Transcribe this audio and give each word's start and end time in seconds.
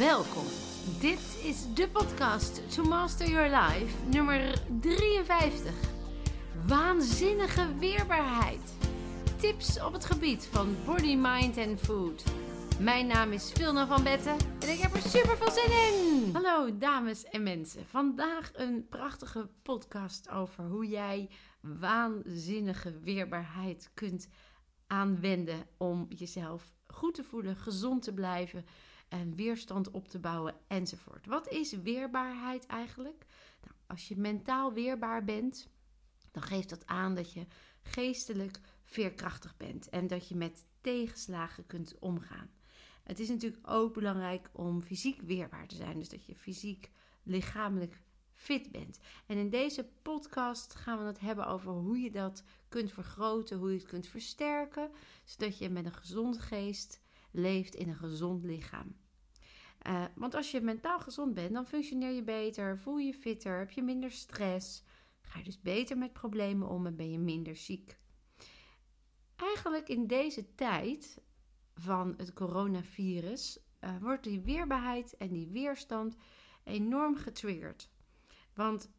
Welkom. 0.00 0.44
Dit 1.00 1.40
is 1.42 1.74
de 1.74 1.88
podcast 1.88 2.74
To 2.74 2.82
Master 2.82 3.28
Your 3.28 3.48
Life, 3.48 4.04
nummer 4.10 4.62
53. 4.80 5.72
Waanzinnige 6.66 7.74
weerbaarheid. 7.78 8.74
Tips 9.36 9.82
op 9.82 9.92
het 9.92 10.04
gebied 10.04 10.46
van 10.46 10.76
body, 10.86 11.16
mind 11.16 11.56
en 11.56 11.78
food. 11.78 12.24
Mijn 12.78 13.06
naam 13.06 13.32
is 13.32 13.52
Vilna 13.52 13.86
van 13.86 14.02
Betten 14.02 14.36
en 14.60 14.68
ik 14.68 14.78
heb 14.78 14.94
er 14.94 15.00
super 15.00 15.36
veel 15.36 15.50
zin 15.50 15.72
in. 15.72 16.30
Hallo 16.32 16.78
dames 16.78 17.24
en 17.24 17.42
mensen. 17.42 17.86
Vandaag 17.86 18.50
een 18.54 18.86
prachtige 18.88 19.48
podcast 19.62 20.30
over 20.30 20.64
hoe 20.64 20.86
jij 20.86 21.30
waanzinnige 21.60 23.00
weerbaarheid 23.00 23.90
kunt 23.94 24.28
aanwenden 24.86 25.66
om 25.76 26.06
jezelf 26.08 26.74
goed 26.86 27.14
te 27.14 27.24
voelen, 27.24 27.56
gezond 27.56 28.02
te 28.02 28.12
blijven 28.12 28.64
en 29.10 29.34
weerstand 29.34 29.90
op 29.90 30.08
te 30.08 30.18
bouwen 30.18 30.54
enzovoort. 30.66 31.26
Wat 31.26 31.48
is 31.48 31.72
weerbaarheid 31.72 32.66
eigenlijk? 32.66 33.26
Nou, 33.62 33.74
als 33.86 34.08
je 34.08 34.16
mentaal 34.16 34.72
weerbaar 34.72 35.24
bent, 35.24 35.68
dan 36.30 36.42
geeft 36.42 36.68
dat 36.68 36.86
aan 36.86 37.14
dat 37.14 37.32
je 37.32 37.46
geestelijk 37.82 38.60
veerkrachtig 38.84 39.56
bent 39.56 39.88
en 39.88 40.06
dat 40.06 40.28
je 40.28 40.36
met 40.36 40.66
tegenslagen 40.80 41.66
kunt 41.66 41.98
omgaan. 41.98 42.50
Het 43.02 43.18
is 43.18 43.28
natuurlijk 43.28 43.70
ook 43.70 43.94
belangrijk 43.94 44.50
om 44.52 44.82
fysiek 44.82 45.20
weerbaar 45.20 45.66
te 45.66 45.76
zijn, 45.76 45.98
dus 45.98 46.08
dat 46.08 46.26
je 46.26 46.34
fysiek, 46.34 46.90
lichamelijk 47.22 48.00
fit 48.34 48.70
bent. 48.70 48.98
En 49.26 49.36
in 49.36 49.50
deze 49.50 49.88
podcast 50.02 50.74
gaan 50.74 50.98
we 50.98 51.04
het 51.04 51.20
hebben 51.20 51.46
over 51.46 51.72
hoe 51.72 51.98
je 51.98 52.10
dat 52.10 52.42
kunt 52.68 52.92
vergroten, 52.92 53.58
hoe 53.58 53.70
je 53.70 53.78
het 53.78 53.86
kunt 53.86 54.06
versterken, 54.06 54.90
zodat 55.24 55.58
je 55.58 55.68
met 55.68 55.84
een 55.84 55.94
gezond 55.94 56.38
geest 56.38 57.00
leeft 57.30 57.74
in 57.74 57.88
een 57.88 57.96
gezond 57.96 58.44
lichaam. 58.44 58.96
Uh, 59.86 60.04
want 60.14 60.34
als 60.34 60.50
je 60.50 60.60
mentaal 60.60 61.00
gezond 61.00 61.34
bent, 61.34 61.52
dan 61.52 61.66
functioneer 61.66 62.10
je 62.10 62.22
beter, 62.22 62.78
voel 62.78 62.98
je 62.98 63.14
fitter, 63.14 63.58
heb 63.58 63.70
je 63.70 63.82
minder 63.82 64.10
stress, 64.10 64.84
ga 65.22 65.38
je 65.38 65.44
dus 65.44 65.60
beter 65.60 65.98
met 65.98 66.12
problemen 66.12 66.68
om 66.68 66.86
en 66.86 66.96
ben 66.96 67.10
je 67.10 67.18
minder 67.18 67.56
ziek. 67.56 67.98
Eigenlijk 69.36 69.88
in 69.88 70.06
deze 70.06 70.54
tijd 70.54 71.22
van 71.74 72.14
het 72.16 72.32
coronavirus 72.32 73.58
uh, 73.80 73.96
wordt 74.00 74.24
die 74.24 74.40
weerbaarheid 74.40 75.16
en 75.16 75.32
die 75.32 75.48
weerstand 75.48 76.16
enorm 76.64 77.16
getriggerd. 77.16 77.90
Want 78.54 78.90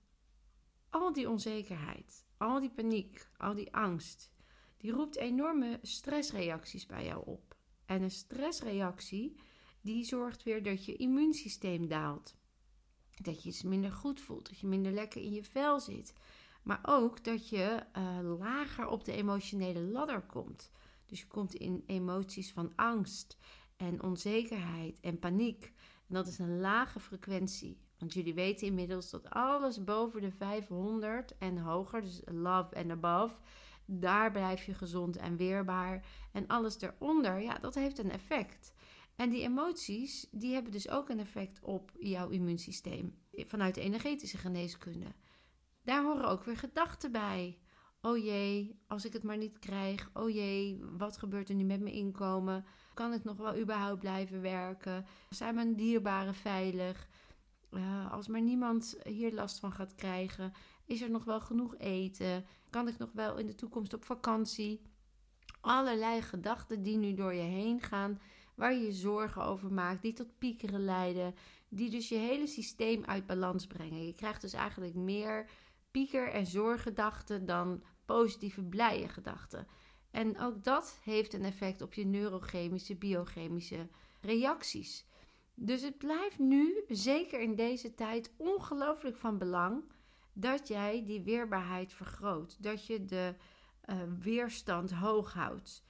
al 0.90 1.14
die 1.14 1.30
onzekerheid, 1.30 2.26
al 2.38 2.60
die 2.60 2.72
paniek, 2.72 3.30
al 3.38 3.54
die 3.54 3.74
angst, 3.74 4.32
die 4.78 4.92
roept 4.92 5.16
enorme 5.16 5.80
stressreacties 5.82 6.86
bij 6.86 7.06
jou 7.06 7.26
op. 7.26 7.56
En 7.86 8.02
een 8.02 8.12
stressreactie 8.12 9.40
die 9.82 10.04
zorgt 10.04 10.44
weer 10.44 10.64
dat 10.64 10.86
je 10.86 10.96
immuunsysteem 10.96 11.88
daalt. 11.88 12.36
Dat 13.22 13.44
je 13.44 13.54
je 13.54 13.68
minder 13.68 13.92
goed 13.92 14.22
voelt, 14.22 14.50
dat 14.50 14.60
je 14.60 14.68
minder 14.68 14.92
lekker 14.92 15.22
in 15.22 15.34
je 15.34 15.44
vel 15.44 15.80
zit. 15.80 16.14
Maar 16.64 16.80
ook 16.82 17.24
dat 17.24 17.50
je 17.50 17.84
uh, 17.98 18.38
lager 18.38 18.88
op 18.88 19.06
de 19.06 19.12
emotionele 19.12 19.82
ladder 19.82 20.22
komt. 20.22 20.72
Dus 21.06 21.20
je 21.20 21.28
komt 21.28 21.54
in 21.54 21.84
emoties 21.86 22.52
van 22.52 22.72
angst 22.76 23.38
en 23.78 24.04
onzekerheid 24.04 25.00
en 25.00 25.20
paniek. 25.20 25.64
En 26.08 26.14
dat 26.14 26.28
is 26.28 26.40
een 26.40 26.60
lage 26.60 27.00
frequentie. 27.00 27.80
Want 27.98 28.14
jullie 28.14 28.34
weten 28.34 28.68
inmiddels 28.68 29.10
dat 29.10 29.30
alles 29.30 29.84
boven 29.84 30.22
de 30.22 30.32
500 30.32 31.38
en 31.38 31.58
hoger, 31.58 32.02
dus 32.02 32.22
love 32.26 32.76
and 32.76 32.92
above, 32.92 33.36
daar 33.86 34.32
blijf 34.32 34.64
je 34.64 34.74
gezond 34.74 35.18
en 35.18 35.38
weerbaar. 35.38 36.06
En 36.32 36.48
alles 36.48 36.82
eronder, 36.82 37.42
ja, 37.42 37.58
dat 37.58 37.76
heeft 37.76 37.98
een 37.98 38.12
effect. 38.12 38.74
En 39.22 39.30
die 39.30 39.42
emoties, 39.42 40.28
die 40.32 40.54
hebben 40.54 40.72
dus 40.72 40.90
ook 40.90 41.10
een 41.10 41.20
effect 41.20 41.60
op 41.62 41.92
jouw 42.00 42.30
immuunsysteem 42.30 43.16
vanuit 43.32 43.76
de 43.76 43.82
energetische 43.82 44.38
geneeskunde. 44.38 45.06
Daar 45.84 46.04
horen 46.04 46.28
ook 46.28 46.44
weer 46.44 46.58
gedachten 46.58 47.12
bij. 47.12 47.60
Oh 48.02 48.18
jee, 48.18 48.80
als 48.88 49.06
ik 49.06 49.14
het 49.14 49.24
maar 49.24 49.38
niet 49.38 49.60
krijg. 49.60 50.10
Oh 50.14 50.30
jee, 50.30 50.80
wat 50.98 51.18
gebeurt 51.18 51.50
er 51.50 51.56
nu 51.56 51.64
met 51.64 51.82
mijn 51.82 51.96
inkomen? 51.96 52.66
Kan 52.94 53.14
ik 53.14 53.24
nog 53.24 53.38
wel 53.38 53.58
überhaupt 53.58 54.00
blijven 54.00 54.42
werken? 54.42 55.06
Zijn 55.30 55.56
mijn 55.56 55.76
dierbaren 55.76 56.36
veilig? 56.36 57.08
Uh, 57.72 58.12
als 58.12 58.28
maar 58.28 58.42
niemand 58.42 58.98
hier 59.04 59.34
last 59.34 59.60
van 59.60 59.72
gaat 59.72 59.96
krijgen, 59.96 60.54
is 60.86 61.02
er 61.02 61.12
nog 61.12 61.24
wel 61.24 61.42
genoeg 61.42 61.78
eten? 61.78 62.46
Kan 62.70 62.88
ik 62.88 62.98
nog 62.98 63.10
wel 63.14 63.38
in 63.38 63.46
de 63.46 63.56
toekomst 63.56 63.94
op 63.94 64.06
vakantie? 64.06 64.82
Allerlei 65.62 66.22
gedachten 66.22 66.84
die 66.84 66.98
nu 66.98 67.14
door 67.14 67.34
je 67.34 67.42
heen 67.42 67.82
gaan, 67.82 68.20
waar 68.62 68.74
je 68.74 68.86
je 68.86 68.92
zorgen 68.92 69.46
over 69.46 69.74
maakt, 69.74 70.02
die 70.02 70.14
tot 70.14 70.38
piekeren 70.38 70.84
leiden, 70.84 71.36
die 71.70 71.90
dus 71.90 72.10
je 72.10 72.16
hele 72.16 72.48
systeem 72.48 73.04
uit 73.06 73.26
balans 73.26 73.68
brengen. 73.68 74.06
Je 74.06 74.14
krijgt 74.14 74.42
dus 74.42 74.54
eigenlijk 74.54 74.96
meer 74.96 75.50
pieker- 75.92 76.32
en 76.32 76.46
zorggedachten 76.46 77.46
dan 77.46 77.84
positieve, 78.06 78.64
blije 78.64 79.08
gedachten. 79.08 79.68
En 80.12 80.40
ook 80.40 80.64
dat 80.64 81.00
heeft 81.04 81.34
een 81.34 81.46
effect 81.46 81.82
op 81.82 81.94
je 81.94 82.06
neurochemische, 82.06 82.96
biochemische 82.96 83.88
reacties. 84.22 85.06
Dus 85.54 85.82
het 85.82 85.98
blijft 85.98 86.40
nu, 86.40 86.84
zeker 86.88 87.40
in 87.40 87.56
deze 87.56 87.94
tijd, 87.94 88.34
ongelooflijk 88.38 89.18
van 89.18 89.38
belang 89.38 89.84
dat 90.34 90.68
jij 90.68 91.04
die 91.06 91.22
weerbaarheid 91.22 91.94
vergroot. 91.94 92.64
Dat 92.64 92.86
je 92.86 93.06
de 93.06 93.36
uh, 93.90 93.96
weerstand 94.20 94.92
hoog 94.92 95.34
houdt. 95.34 95.84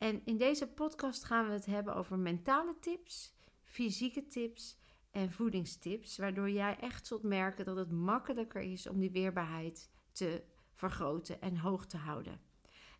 En 0.00 0.20
in 0.24 0.36
deze 0.36 0.66
podcast 0.66 1.24
gaan 1.24 1.46
we 1.46 1.52
het 1.52 1.66
hebben 1.66 1.94
over 1.94 2.18
mentale 2.18 2.74
tips, 2.80 3.34
fysieke 3.62 4.26
tips 4.26 4.78
en 5.10 5.32
voedingstips. 5.32 6.16
Waardoor 6.16 6.50
jij 6.50 6.78
echt 6.78 7.06
zult 7.06 7.22
merken 7.22 7.64
dat 7.64 7.76
het 7.76 7.90
makkelijker 7.90 8.60
is 8.60 8.86
om 8.86 8.98
die 9.00 9.10
weerbaarheid 9.10 9.90
te 10.12 10.42
vergroten 10.72 11.40
en 11.40 11.56
hoog 11.56 11.86
te 11.86 11.96
houden. 11.96 12.40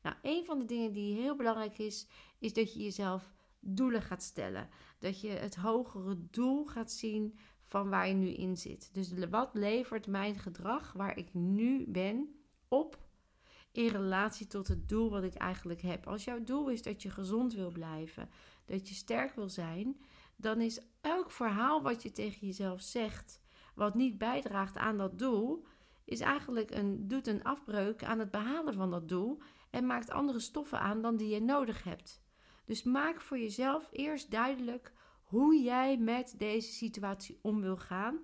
Nou, 0.03 0.17
een 0.23 0.45
van 0.45 0.59
de 0.59 0.65
dingen 0.65 0.93
die 0.93 1.21
heel 1.21 1.37
belangrijk 1.37 1.79
is, 1.79 2.07
is 2.39 2.53
dat 2.53 2.73
je 2.73 2.83
jezelf 2.83 3.33
doelen 3.61 4.03
gaat 4.03 4.23
stellen. 4.23 4.69
Dat 4.99 5.21
je 5.21 5.29
het 5.29 5.57
hogere 5.57 6.17
doel 6.31 6.67
gaat 6.67 6.93
zien 6.93 7.39
van 7.63 7.89
waar 7.89 8.09
je 8.09 8.15
nu 8.15 8.29
in 8.29 8.57
zit. 8.57 8.91
Dus 8.93 9.13
wat 9.31 9.55
levert 9.55 10.07
mijn 10.07 10.39
gedrag 10.39 10.93
waar 10.93 11.17
ik 11.17 11.35
nu 11.35 11.85
ben 11.89 12.35
op 12.69 12.99
in 13.73 13.89
relatie 13.89 14.47
tot 14.47 14.69
het 14.69 14.89
doel 14.89 15.11
wat 15.11 15.23
ik 15.23 15.35
eigenlijk 15.35 15.83
heb. 15.83 16.07
Als 16.07 16.25
jouw 16.25 16.43
doel 16.45 16.69
is 16.69 16.83
dat 16.83 17.03
je 17.03 17.11
gezond 17.11 17.55
wil 17.55 17.71
blijven, 17.71 18.31
dat 18.65 18.89
je 18.89 18.95
sterk 18.95 19.35
wil 19.35 19.49
zijn, 19.49 20.01
dan 20.37 20.61
is 20.61 20.81
elk 21.01 21.31
verhaal 21.31 21.83
wat 21.83 22.03
je 22.03 22.13
tegen 22.13 22.47
jezelf 22.47 22.81
zegt, 22.81 23.41
wat 23.75 23.95
niet 23.95 24.19
bijdraagt 24.19 24.77
aan 24.77 24.99
dat 24.99 25.19
doel, 25.19 25.67
is 26.05 26.21
eigenlijk 26.21 26.71
een, 26.71 27.09
doet 27.09 27.27
een 27.27 27.43
afbreuk 27.43 28.05
aan 28.05 28.19
het 28.19 28.31
behalen 28.31 28.75
van 28.75 28.91
dat 28.91 29.09
doel 29.09 29.39
en 29.71 29.87
maakt 29.87 30.11
andere 30.11 30.41
stoffen 30.41 30.81
aan 30.81 31.03
dan 31.03 31.17
die 31.17 31.29
je 31.29 31.41
nodig 31.41 31.85
hebt. 31.85 32.23
Dus 32.65 32.83
maak 32.83 33.21
voor 33.21 33.39
jezelf 33.39 33.89
eerst 33.93 34.31
duidelijk 34.31 34.93
hoe 35.23 35.63
jij 35.63 35.99
met 35.99 36.35
deze 36.39 36.73
situatie 36.73 37.39
om 37.43 37.61
wil 37.61 37.77
gaan. 37.77 38.19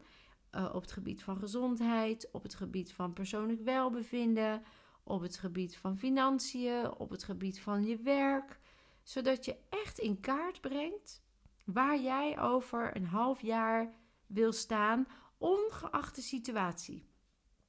Uh, 0.53 0.71
op 0.75 0.83
het 0.83 0.93
gebied 0.93 1.23
van 1.23 1.37
gezondheid, 1.37 2.29
op 2.33 2.43
het 2.43 2.55
gebied 2.55 2.93
van 2.93 3.12
persoonlijk 3.12 3.61
welbevinden, 3.61 4.62
op 5.09 5.21
het 5.21 5.37
gebied 5.37 5.77
van 5.77 5.97
financiën, 5.97 6.99
op 6.99 7.11
het 7.11 7.25
gebied 7.25 7.61
van 7.61 7.84
je 7.84 7.97
werk. 7.97 8.59
Zodat 9.03 9.44
je 9.44 9.56
echt 9.69 9.99
in 9.99 10.21
kaart 10.21 10.61
brengt 10.61 11.22
waar 11.65 12.00
jij 12.00 12.41
over 12.41 12.97
een 12.97 13.06
half 13.06 13.41
jaar 13.41 13.94
wil 14.27 14.53
staan, 14.53 15.06
ongeacht 15.39 16.15
de 16.15 16.22
situatie. 16.22 17.09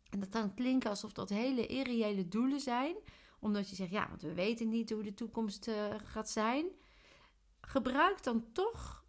En 0.10 0.19
dat 0.19 0.30
kan 0.30 0.54
klinken 0.54 0.89
alsof 0.89 1.13
dat 1.13 1.30
hele 1.30 1.68
irreële 1.68 2.28
doelen 2.28 2.60
zijn, 2.60 2.95
omdat 3.39 3.69
je 3.69 3.75
zegt, 3.75 3.92
ja, 3.92 4.07
want 4.10 4.22
we 4.22 4.34
weten 4.34 4.69
niet 4.69 4.89
hoe 4.89 5.04
de 5.04 5.13
toekomst 5.13 5.68
uh, 5.68 5.95
gaat 6.04 6.30
zijn. 6.30 6.66
Gebruik 7.62 8.24
dan 8.24 8.51
toch 8.51 9.06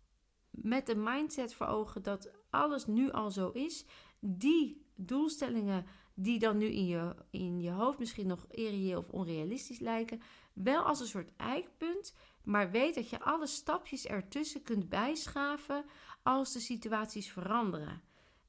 met 0.51 0.87
de 0.87 0.97
mindset 0.97 1.55
voor 1.55 1.67
ogen 1.67 2.03
dat 2.03 2.31
alles 2.51 2.87
nu 2.87 3.11
al 3.11 3.31
zo 3.31 3.51
is, 3.51 3.85
die 4.21 4.87
doelstellingen 4.95 5.87
die 6.21 6.39
dan 6.39 6.59
nu 6.59 6.67
in 6.67 6.87
je, 6.87 7.15
in 7.31 7.61
je 7.61 7.71
hoofd 7.71 7.99
misschien 7.99 8.27
nog 8.27 8.47
irreëel 8.51 8.99
of 8.99 9.09
onrealistisch 9.09 9.79
lijken, 9.79 10.21
wel 10.53 10.83
als 10.83 11.01
een 11.01 11.07
soort 11.07 11.31
eikpunt, 11.37 12.15
maar 12.43 12.71
weet 12.71 12.95
dat 12.95 13.11
je 13.11 13.21
alle 13.21 13.47
stapjes 13.47 14.07
ertussen 14.07 14.63
kunt 14.63 14.89
bijschaven 14.89 15.85
als 16.23 16.53
de 16.53 16.61
situaties 16.61 17.33
veranderen. 17.33 18.03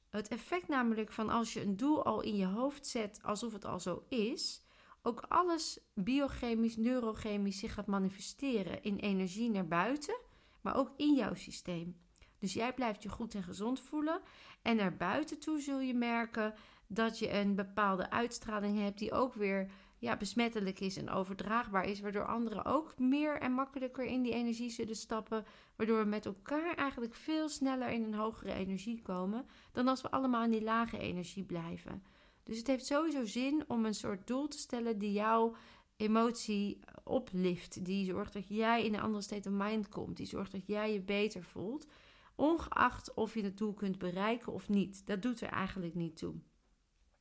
Het 0.09 0.27
effect 0.27 0.67
namelijk 0.67 1.11
van 1.11 1.29
als 1.29 1.53
je 1.53 1.61
een 1.61 1.77
doel 1.77 2.05
al 2.05 2.21
in 2.21 2.35
je 2.35 2.45
hoofd 2.45 2.87
zet 2.87 3.19
alsof 3.23 3.53
het 3.53 3.65
al 3.65 3.79
zo 3.79 4.05
is, 4.07 4.63
ook 5.01 5.19
alles 5.19 5.79
biochemisch, 5.93 6.77
neurochemisch 6.77 7.59
zich 7.59 7.73
gaat 7.73 7.87
manifesteren 7.87 8.83
in 8.83 8.97
energie 8.97 9.49
naar 9.49 9.67
buiten, 9.67 10.19
maar 10.61 10.75
ook 10.75 10.91
in 10.97 11.15
jouw 11.15 11.33
systeem. 11.33 11.97
Dus 12.39 12.53
jij 12.53 12.73
blijft 12.73 13.03
je 13.03 13.09
goed 13.09 13.35
en 13.35 13.43
gezond 13.43 13.79
voelen 13.79 14.21
en 14.61 14.75
naar 14.75 14.97
buiten 14.97 15.39
toe 15.39 15.59
zul 15.59 15.79
je 15.79 15.93
merken 15.93 16.53
dat 16.91 17.19
je 17.19 17.31
een 17.33 17.55
bepaalde 17.55 18.09
uitstraling 18.09 18.79
hebt 18.79 18.99
die 18.99 19.11
ook 19.11 19.33
weer 19.33 19.71
ja, 19.97 20.17
besmettelijk 20.17 20.79
is 20.79 20.97
en 20.97 21.09
overdraagbaar 21.09 21.85
is, 21.85 21.99
waardoor 21.99 22.25
anderen 22.25 22.65
ook 22.65 22.99
meer 22.99 23.39
en 23.39 23.51
makkelijker 23.51 24.05
in 24.05 24.21
die 24.21 24.33
energie 24.33 24.69
zullen 24.69 24.95
stappen, 24.95 25.45
waardoor 25.75 25.99
we 25.99 26.05
met 26.05 26.25
elkaar 26.25 26.75
eigenlijk 26.75 27.13
veel 27.13 27.49
sneller 27.49 27.89
in 27.89 28.03
een 28.03 28.13
hogere 28.13 28.53
energie 28.53 29.01
komen 29.01 29.45
dan 29.71 29.87
als 29.87 30.01
we 30.01 30.11
allemaal 30.11 30.43
in 30.43 30.51
die 30.51 30.63
lage 30.63 30.97
energie 30.97 31.43
blijven. 31.43 32.03
Dus 32.43 32.57
het 32.57 32.67
heeft 32.67 32.85
sowieso 32.85 33.25
zin 33.25 33.63
om 33.67 33.85
een 33.85 33.93
soort 33.93 34.27
doel 34.27 34.47
te 34.47 34.57
stellen 34.57 34.97
die 34.97 35.11
jouw 35.11 35.55
emotie 35.95 36.79
oplift, 37.03 37.85
die 37.85 38.05
zorgt 38.05 38.33
dat 38.33 38.47
jij 38.47 38.85
in 38.85 38.93
een 38.93 39.01
andere 39.01 39.23
state 39.23 39.49
of 39.49 39.55
mind 39.55 39.89
komt, 39.89 40.17
die 40.17 40.25
zorgt 40.25 40.51
dat 40.51 40.67
jij 40.67 40.93
je 40.93 41.01
beter 41.01 41.43
voelt, 41.43 41.87
ongeacht 42.35 43.13
of 43.13 43.33
je 43.33 43.43
het 43.43 43.57
doel 43.57 43.73
kunt 43.73 43.97
bereiken 43.97 44.53
of 44.53 44.69
niet. 44.69 45.05
Dat 45.05 45.21
doet 45.21 45.41
er 45.41 45.49
eigenlijk 45.49 45.95
niet 45.95 46.17
toe. 46.17 46.33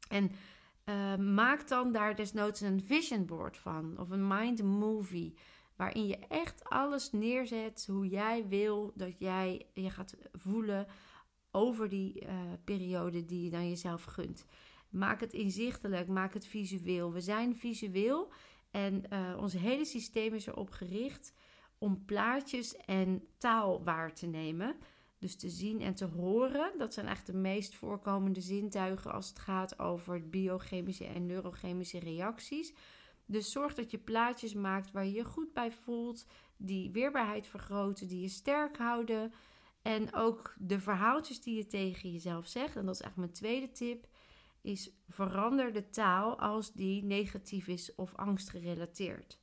En 0.08 0.31
uh, 0.84 1.16
maak 1.16 1.69
dan 1.69 1.93
daar 1.93 2.16
desnoods 2.16 2.60
een 2.60 2.82
vision 2.82 3.26
board 3.26 3.56
van 3.56 3.99
of 3.99 4.10
een 4.10 4.26
mind 4.26 4.62
movie. 4.62 5.34
Waarin 5.76 6.06
je 6.06 6.19
echt 6.28 6.64
alles 6.64 7.12
neerzet 7.12 7.87
hoe 7.90 8.08
jij 8.08 8.49
wil 8.49 8.93
dat 8.94 9.19
jij 9.19 9.66
je 9.75 9.90
gaat 9.90 10.16
voelen 10.32 10.87
over 11.50 11.88
die 11.88 12.22
uh, 12.22 12.31
periode 12.64 13.25
die 13.25 13.44
je 13.44 13.50
dan 13.50 13.69
jezelf 13.69 14.05
gunt. 14.05 14.44
Maak 14.90 15.20
het 15.20 15.32
inzichtelijk, 15.32 16.08
maak 16.08 16.34
het 16.34 16.46
visueel. 16.46 17.12
We 17.12 17.20
zijn 17.20 17.56
visueel 17.56 18.32
en 18.70 19.02
uh, 19.12 19.37
ons 19.38 19.52
hele 19.52 19.84
systeem 19.84 20.34
is 20.34 20.46
erop 20.46 20.70
gericht 20.70 21.32
om 21.78 22.05
plaatjes 22.05 22.76
en 22.76 23.26
taal 23.37 23.84
waar 23.84 24.14
te 24.14 24.26
nemen. 24.26 24.76
Dus 25.19 25.37
te 25.37 25.49
zien 25.49 25.81
en 25.81 25.94
te 25.94 26.05
horen, 26.05 26.73
dat 26.79 26.94
zijn 26.94 27.06
echt 27.06 27.26
de 27.26 27.35
meest 27.35 27.75
voorkomende 27.75 28.41
zintuigen 28.41 29.12
als 29.12 29.29
het 29.29 29.38
gaat 29.38 29.79
over 29.79 30.29
biochemische 30.29 31.05
en 31.05 31.26
neurochemische 31.26 31.99
reacties. 31.99 32.75
Dus 33.26 33.53
zorg 33.53 33.75
dat 33.75 33.91
je 33.91 33.99
plaatjes 33.99 34.55
maakt 34.55 34.91
waar 34.91 35.05
je 35.05 35.12
je 35.12 35.25
goed 35.25 35.53
bij 35.53 35.73
voelt, 35.73 36.26
die 36.56 36.91
weerbaarheid 36.91 37.47
vergroten, 37.47 38.09
die 38.09 38.20
je 38.20 38.29
sterk 38.29 38.76
houden. 38.76 39.32
En 39.82 40.15
ook 40.15 40.55
de 40.59 40.81
verhaaltjes 40.81 41.41
die 41.41 41.56
je 41.56 41.67
tegen 41.67 42.12
jezelf 42.12 42.47
zegt, 42.47 42.76
en 42.76 42.87
dat 42.87 42.94
is 42.94 43.00
eigenlijk 43.00 43.32
mijn 43.32 43.43
tweede 43.43 43.73
tip, 43.73 44.06
is 44.61 44.91
verander 45.09 45.73
de 45.73 45.91
taal 45.91 46.38
als 46.38 46.73
die 46.73 47.05
negatief 47.05 47.69
is 47.69 47.94
of 47.94 48.15
angstgerelateerd. 48.15 49.38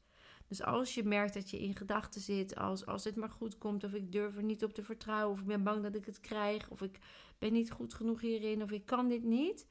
Dus 0.48 0.64
als 0.64 0.94
je 0.94 1.04
merkt 1.04 1.34
dat 1.34 1.50
je 1.50 1.60
in 1.60 1.76
gedachten 1.76 2.22
zit 2.22 2.56
als 2.56 2.86
als 2.86 3.04
het 3.04 3.16
maar 3.16 3.30
goed 3.30 3.58
komt 3.58 3.84
of 3.84 3.94
ik 3.94 4.12
durf 4.12 4.36
er 4.36 4.44
niet 4.44 4.64
op 4.64 4.74
te 4.74 4.84
vertrouwen 4.84 5.34
of 5.34 5.40
ik 5.40 5.48
ben 5.48 5.64
bang 5.64 5.84
dat 5.84 5.96
ik 5.96 6.06
het 6.06 6.20
krijg 6.20 6.70
of 6.70 6.82
ik 6.82 7.00
ben 7.38 7.54
niet 7.54 7.72
goed 7.72 7.94
genoeg 7.94 8.22
hierin 8.22 8.64
of 8.64 8.72
ik 8.72 8.86
kan 8.86 9.08
dit 9.08 9.24
niet, 9.24 9.68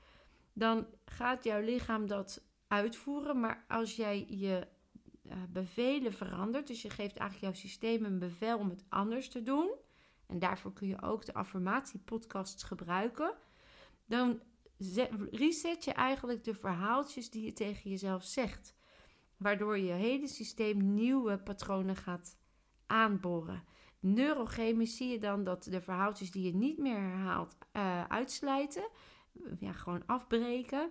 dan 0.52 0.86
gaat 1.04 1.44
jouw 1.44 1.60
lichaam 1.60 2.06
dat 2.06 2.42
uitvoeren. 2.68 3.40
Maar 3.40 3.64
als 3.68 3.96
jij 3.96 4.26
je 4.28 4.66
uh, 5.22 5.32
bevelen 5.48 6.12
verandert, 6.12 6.66
dus 6.66 6.82
je 6.82 6.90
geeft 6.90 7.16
eigenlijk 7.16 7.40
jouw 7.40 7.62
systeem 7.62 8.04
een 8.04 8.18
bevel 8.18 8.58
om 8.58 8.70
het 8.70 8.84
anders 8.88 9.28
te 9.28 9.42
doen, 9.42 9.70
en 10.26 10.38
daarvoor 10.38 10.72
kun 10.72 10.88
je 10.88 11.02
ook 11.02 11.24
de 11.24 11.34
affirmatiepodcasts 11.34 12.62
gebruiken, 12.62 13.34
dan 14.06 14.40
reset 15.30 15.84
je 15.84 15.92
eigenlijk 15.92 16.44
de 16.44 16.54
verhaaltjes 16.54 17.30
die 17.30 17.44
je 17.44 17.52
tegen 17.52 17.90
jezelf 17.90 18.24
zegt 18.24 18.74
waardoor 19.36 19.78
je 19.78 19.92
hele 19.92 20.26
systeem 20.26 20.94
nieuwe 20.94 21.38
patronen 21.38 21.96
gaat 21.96 22.36
aanboren. 22.86 23.64
Neurochemisch 24.00 24.96
zie 24.96 25.08
je 25.08 25.18
dan 25.18 25.44
dat 25.44 25.64
de 25.64 25.80
verhaaltjes 25.80 26.30
die 26.30 26.44
je 26.44 26.54
niet 26.54 26.78
meer 26.78 26.98
herhaalt 26.98 27.56
uitsluiten, 28.08 28.88
ja, 29.58 29.72
gewoon 29.72 30.06
afbreken. 30.06 30.90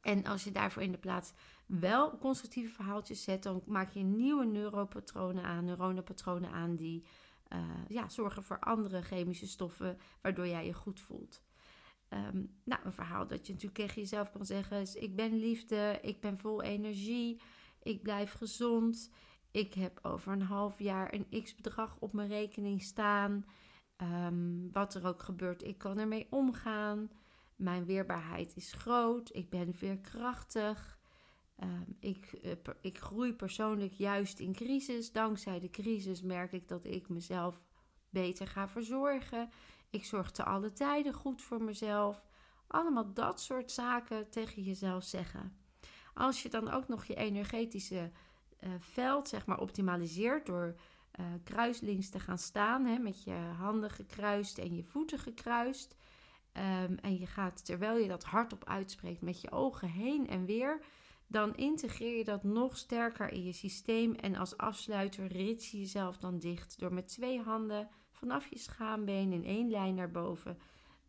En 0.00 0.24
als 0.24 0.44
je 0.44 0.52
daarvoor 0.52 0.82
in 0.82 0.92
de 0.92 0.98
plaats 0.98 1.32
wel 1.66 2.18
constructieve 2.18 2.72
verhaaltjes 2.72 3.22
zet, 3.22 3.42
dan 3.42 3.62
maak 3.66 3.90
je 3.90 4.02
nieuwe 4.02 4.44
neuropatronen 4.44 5.44
aan, 5.44 5.64
neuronenpatronen 5.64 6.50
aan 6.50 6.76
die 6.76 7.04
uh, 7.52 7.58
ja, 7.88 8.08
zorgen 8.08 8.42
voor 8.42 8.58
andere 8.60 9.02
chemische 9.02 9.46
stoffen, 9.46 9.98
waardoor 10.22 10.46
jij 10.46 10.66
je 10.66 10.72
goed 10.72 11.00
voelt. 11.00 11.42
Um, 12.10 12.56
nou, 12.64 12.80
een 12.84 12.92
verhaal 12.92 13.26
dat 13.26 13.46
je 13.46 13.52
natuurlijk 13.52 13.80
tegen 13.80 14.00
jezelf 14.00 14.30
kan 14.30 14.46
zeggen 14.46 14.80
is: 14.80 14.94
Ik 14.94 15.16
ben 15.16 15.38
liefde, 15.38 15.98
ik 16.02 16.20
ben 16.20 16.38
vol 16.38 16.62
energie, 16.62 17.40
ik 17.86 18.02
blijf 18.02 18.32
gezond. 18.32 19.10
Ik 19.50 19.74
heb 19.74 19.98
over 20.02 20.32
een 20.32 20.42
half 20.42 20.78
jaar 20.78 21.14
een 21.14 21.42
x-bedrag 21.42 21.96
op 21.98 22.12
mijn 22.12 22.28
rekening 22.28 22.82
staan. 22.82 23.44
Um, 24.02 24.72
wat 24.72 24.94
er 24.94 25.06
ook 25.06 25.22
gebeurt, 25.22 25.62
ik 25.62 25.78
kan 25.78 25.98
ermee 25.98 26.26
omgaan. 26.30 27.10
Mijn 27.56 27.84
weerbaarheid 27.84 28.56
is 28.56 28.72
groot. 28.72 29.34
Ik 29.34 29.50
ben 29.50 29.74
veerkrachtig. 29.74 30.98
Um, 31.62 31.96
ik, 32.00 32.38
uh, 32.44 32.52
ik 32.80 32.98
groei 32.98 33.32
persoonlijk 33.32 33.92
juist 33.92 34.38
in 34.38 34.52
crisis. 34.52 35.12
Dankzij 35.12 35.60
de 35.60 35.70
crisis 35.70 36.22
merk 36.22 36.52
ik 36.52 36.68
dat 36.68 36.84
ik 36.84 37.08
mezelf 37.08 37.64
beter 38.10 38.46
ga 38.46 38.68
verzorgen. 38.68 39.48
Ik 39.90 40.04
zorg 40.04 40.30
te 40.30 40.44
alle 40.44 40.72
tijden 40.72 41.12
goed 41.12 41.42
voor 41.42 41.62
mezelf. 41.62 42.26
Allemaal 42.66 43.12
dat 43.12 43.40
soort 43.40 43.70
zaken 43.70 44.30
tegen 44.30 44.62
jezelf 44.62 45.04
zeggen. 45.04 45.65
Als 46.16 46.42
je 46.42 46.48
dan 46.48 46.70
ook 46.70 46.88
nog 46.88 47.04
je 47.04 47.14
energetische 47.14 48.10
uh, 48.60 48.70
veld 48.78 49.28
zeg 49.28 49.46
maar 49.46 49.60
optimaliseert 49.60 50.46
door 50.46 50.74
uh, 51.20 51.26
kruislinks 51.44 52.10
te 52.10 52.20
gaan 52.20 52.38
staan, 52.38 52.84
hè, 52.84 52.98
met 52.98 53.24
je 53.24 53.34
handen 53.34 53.90
gekruist 53.90 54.58
en 54.58 54.76
je 54.76 54.84
voeten 54.84 55.18
gekruist. 55.18 55.96
Um, 56.52 56.98
en 56.98 57.18
je 57.18 57.26
gaat, 57.26 57.64
terwijl 57.64 57.96
je 57.96 58.08
dat 58.08 58.24
hardop 58.24 58.64
uitspreekt, 58.64 59.20
met 59.20 59.40
je 59.40 59.50
ogen 59.50 59.88
heen 59.88 60.28
en 60.28 60.44
weer, 60.44 60.80
dan 61.26 61.56
integreer 61.56 62.16
je 62.16 62.24
dat 62.24 62.44
nog 62.44 62.76
sterker 62.76 63.32
in 63.32 63.44
je 63.44 63.52
systeem. 63.52 64.14
En 64.14 64.36
als 64.36 64.56
afsluiter 64.56 65.26
rits 65.26 65.70
je 65.70 65.78
jezelf 65.78 66.16
dan 66.16 66.38
dicht 66.38 66.78
door 66.78 66.92
met 66.92 67.08
twee 67.08 67.40
handen 67.40 67.88
vanaf 68.10 68.46
je 68.50 68.58
schaambeen 68.58 69.32
in 69.32 69.44
één 69.44 69.70
lijn 69.70 69.94
naar 69.94 70.10
boven 70.10 70.58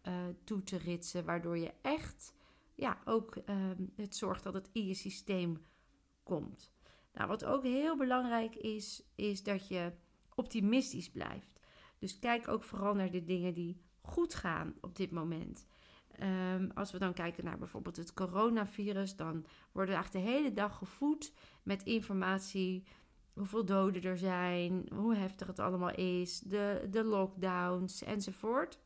uh, 0.07 0.13
toe 0.43 0.63
te 0.63 0.77
ritsen, 0.77 1.25
waardoor 1.25 1.57
je 1.57 1.73
echt 1.81 2.33
ja, 2.77 2.97
ook 3.05 3.35
ehm, 3.35 3.85
het 3.95 4.15
zorgt 4.15 4.43
dat 4.43 4.53
het 4.53 4.69
in 4.71 4.85
je 4.85 4.93
systeem 4.93 5.65
komt. 6.23 6.71
Nou, 7.13 7.27
wat 7.27 7.45
ook 7.45 7.63
heel 7.63 7.97
belangrijk 7.97 8.55
is, 8.55 9.03
is 9.15 9.43
dat 9.43 9.67
je 9.67 9.93
optimistisch 10.35 11.09
blijft. 11.09 11.59
Dus 11.99 12.19
kijk 12.19 12.47
ook 12.47 12.63
vooral 12.63 12.93
naar 12.93 13.11
de 13.11 13.23
dingen 13.23 13.53
die 13.53 13.81
goed 14.01 14.35
gaan 14.35 14.75
op 14.81 14.95
dit 14.95 15.11
moment. 15.11 15.65
Um, 16.21 16.71
als 16.73 16.91
we 16.91 16.97
dan 16.97 17.13
kijken 17.13 17.43
naar 17.43 17.57
bijvoorbeeld 17.57 17.95
het 17.95 18.13
coronavirus, 18.13 19.15
dan 19.15 19.45
worden 19.71 19.95
we 19.95 20.01
eigenlijk 20.01 20.25
de 20.25 20.31
hele 20.31 20.53
dag 20.53 20.77
gevoed 20.77 21.33
met 21.63 21.83
informatie. 21.83 22.83
Hoeveel 23.33 23.65
doden 23.65 24.03
er 24.03 24.17
zijn, 24.17 24.87
hoe 24.93 25.15
heftig 25.15 25.47
het 25.47 25.59
allemaal 25.59 25.95
is, 25.95 26.39
de, 26.39 26.87
de 26.89 27.03
lockdowns 27.03 28.03
enzovoort. 28.03 28.79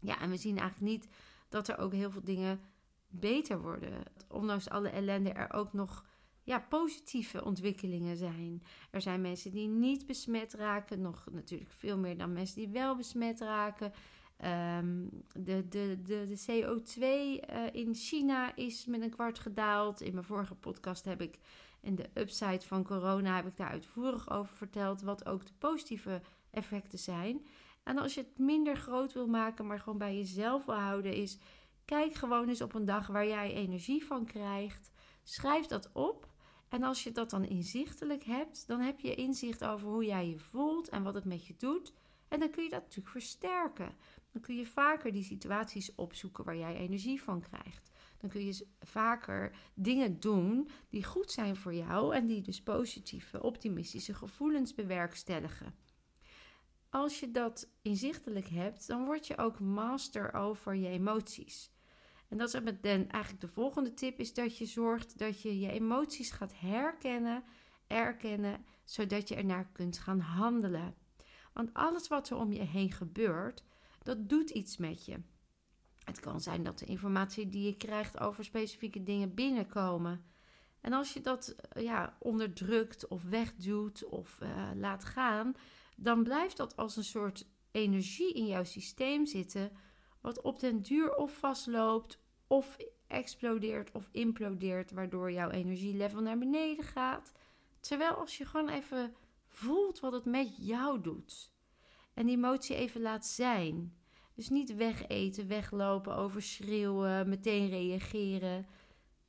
Ja, 0.00 0.20
en 0.20 0.30
we 0.30 0.36
zien 0.36 0.58
eigenlijk 0.58 0.92
niet 0.92 1.08
dat 1.48 1.68
er 1.68 1.78
ook 1.78 1.92
heel 1.92 2.10
veel 2.10 2.24
dingen 2.24 2.60
beter 3.08 3.60
worden. 3.60 4.02
Ondanks 4.28 4.68
alle 4.68 4.88
ellende 4.88 5.30
er 5.30 5.52
ook 5.52 5.72
nog 5.72 6.04
ja, 6.42 6.58
positieve 6.58 7.44
ontwikkelingen 7.44 8.16
zijn. 8.16 8.62
Er 8.90 9.00
zijn 9.00 9.20
mensen 9.20 9.50
die 9.50 9.68
niet 9.68 10.06
besmet 10.06 10.52
raken, 10.52 11.00
nog 11.00 11.26
natuurlijk 11.32 11.70
veel 11.70 11.98
meer 11.98 12.18
dan 12.18 12.32
mensen 12.32 12.56
die 12.56 12.68
wel 12.68 12.96
besmet 12.96 13.40
raken. 13.40 13.92
Um, 14.78 15.10
de, 15.32 15.68
de, 15.68 15.98
de, 16.02 16.26
de 16.26 16.40
CO2 16.46 17.00
uh, 17.00 17.38
eh, 17.42 17.74
in 17.74 17.94
China 17.94 18.56
is 18.56 18.86
met 18.86 19.00
een 19.00 19.10
kwart 19.10 19.38
gedaald. 19.38 20.00
In 20.00 20.12
mijn 20.12 20.24
vorige 20.24 20.54
podcast 20.54 21.04
heb 21.04 21.20
ik 21.20 21.38
in 21.80 21.94
de 21.94 22.10
upside 22.14 22.60
van 22.60 22.84
corona 22.84 23.36
heb 23.36 23.46
ik 23.46 23.56
daar 23.56 23.68
uitvoerig 23.68 24.30
over 24.30 24.56
verteld 24.56 25.02
wat 25.02 25.26
ook 25.26 25.46
de 25.46 25.52
positieve 25.58 26.20
effecten 26.50 26.98
zijn. 26.98 27.46
En 27.82 27.98
als 27.98 28.14
je 28.14 28.20
het 28.20 28.38
minder 28.38 28.76
groot 28.76 29.12
wil 29.12 29.26
maken, 29.26 29.66
maar 29.66 29.78
gewoon 29.78 29.98
bij 29.98 30.16
jezelf 30.16 30.64
wil 30.64 30.74
houden, 30.74 31.14
is 31.14 31.38
Kijk 31.86 32.14
gewoon 32.14 32.48
eens 32.48 32.60
op 32.60 32.74
een 32.74 32.84
dag 32.84 33.06
waar 33.06 33.26
jij 33.26 33.52
energie 33.52 34.04
van 34.04 34.24
krijgt. 34.24 34.90
Schrijf 35.22 35.66
dat 35.66 35.92
op. 35.92 36.28
En 36.68 36.82
als 36.82 37.04
je 37.04 37.12
dat 37.12 37.30
dan 37.30 37.44
inzichtelijk 37.44 38.24
hebt, 38.24 38.66
dan 38.66 38.80
heb 38.80 39.00
je 39.00 39.14
inzicht 39.14 39.64
over 39.64 39.88
hoe 39.88 40.04
jij 40.04 40.28
je 40.28 40.38
voelt 40.38 40.88
en 40.88 41.02
wat 41.02 41.14
het 41.14 41.24
met 41.24 41.46
je 41.46 41.54
doet. 41.56 41.92
En 42.28 42.40
dan 42.40 42.50
kun 42.50 42.62
je 42.62 42.70
dat 42.70 42.80
natuurlijk 42.80 43.08
versterken. 43.08 43.96
Dan 44.32 44.42
kun 44.42 44.56
je 44.56 44.66
vaker 44.66 45.12
die 45.12 45.22
situaties 45.22 45.94
opzoeken 45.94 46.44
waar 46.44 46.56
jij 46.56 46.76
energie 46.76 47.22
van 47.22 47.40
krijgt. 47.40 47.90
Dan 48.18 48.30
kun 48.30 48.44
je 48.44 48.66
vaker 48.80 49.58
dingen 49.74 50.20
doen 50.20 50.70
die 50.88 51.04
goed 51.04 51.30
zijn 51.30 51.56
voor 51.56 51.74
jou 51.74 52.14
en 52.14 52.26
die 52.26 52.42
dus 52.42 52.62
positieve, 52.62 53.42
optimistische 53.42 54.14
gevoelens 54.14 54.74
bewerkstelligen. 54.74 55.74
Als 56.90 57.20
je 57.20 57.30
dat 57.30 57.68
inzichtelijk 57.82 58.48
hebt, 58.48 58.86
dan 58.86 59.04
word 59.04 59.26
je 59.26 59.38
ook 59.38 59.60
master 59.60 60.34
over 60.34 60.74
je 60.74 60.88
emoties. 60.88 61.74
En 62.28 62.38
dat 62.38 62.48
is 62.48 62.54
eigenlijk 62.54 63.40
de 63.40 63.48
volgende 63.48 63.94
tip, 63.94 64.18
is 64.18 64.34
dat 64.34 64.58
je 64.58 64.66
zorgt 64.66 65.18
dat 65.18 65.42
je 65.42 65.60
je 65.60 65.70
emoties 65.70 66.30
gaat 66.30 66.52
herkennen, 66.58 67.44
erkennen, 67.86 68.64
zodat 68.84 69.28
je 69.28 69.34
ernaar 69.34 69.68
kunt 69.72 69.98
gaan 69.98 70.20
handelen. 70.20 70.94
Want 71.52 71.74
alles 71.74 72.08
wat 72.08 72.30
er 72.30 72.36
om 72.36 72.52
je 72.52 72.62
heen 72.62 72.92
gebeurt, 72.92 73.64
dat 74.02 74.28
doet 74.28 74.50
iets 74.50 74.76
met 74.76 75.04
je. 75.04 75.20
Het 76.04 76.20
kan 76.20 76.40
zijn 76.40 76.62
dat 76.62 76.78
de 76.78 76.86
informatie 76.86 77.48
die 77.48 77.64
je 77.64 77.76
krijgt 77.76 78.18
over 78.20 78.44
specifieke 78.44 79.02
dingen 79.02 79.34
binnenkomen. 79.34 80.24
En 80.80 80.92
als 80.92 81.12
je 81.12 81.20
dat 81.20 81.48
eh, 81.48 81.82
ja, 81.82 82.16
onderdrukt 82.18 83.08
of 83.08 83.22
wegduwt 83.22 84.04
of 84.04 84.40
uh, 84.42 84.70
laat 84.74 85.04
gaan, 85.04 85.54
dan 85.96 86.22
blijft 86.22 86.56
dat 86.56 86.76
als 86.76 86.96
een 86.96 87.04
soort 87.04 87.46
energie 87.70 88.32
in 88.32 88.46
jouw 88.46 88.64
systeem 88.64 89.26
zitten, 89.26 89.70
wat 90.26 90.40
op 90.40 90.60
den 90.60 90.82
duur 90.82 91.14
of 91.14 91.38
vastloopt, 91.38 92.18
of 92.46 92.76
explodeert 93.06 93.92
of 93.92 94.08
implodeert, 94.12 94.90
waardoor 94.90 95.32
jouw 95.32 95.50
energielevel 95.50 96.20
naar 96.20 96.38
beneden 96.38 96.84
gaat. 96.84 97.32
Terwijl 97.80 98.14
als 98.14 98.38
je 98.38 98.44
gewoon 98.44 98.68
even 98.68 99.14
voelt 99.46 100.00
wat 100.00 100.12
het 100.12 100.24
met 100.24 100.66
jou 100.66 101.00
doet 101.00 101.50
en 102.14 102.26
die 102.26 102.36
emotie 102.36 102.76
even 102.76 103.00
laat 103.00 103.26
zijn. 103.26 103.96
Dus 104.34 104.48
niet 104.48 104.74
wegeten, 104.74 105.48
weglopen, 105.48 106.16
overschreeuwen, 106.16 107.28
meteen 107.28 107.68
reageren. 107.68 108.66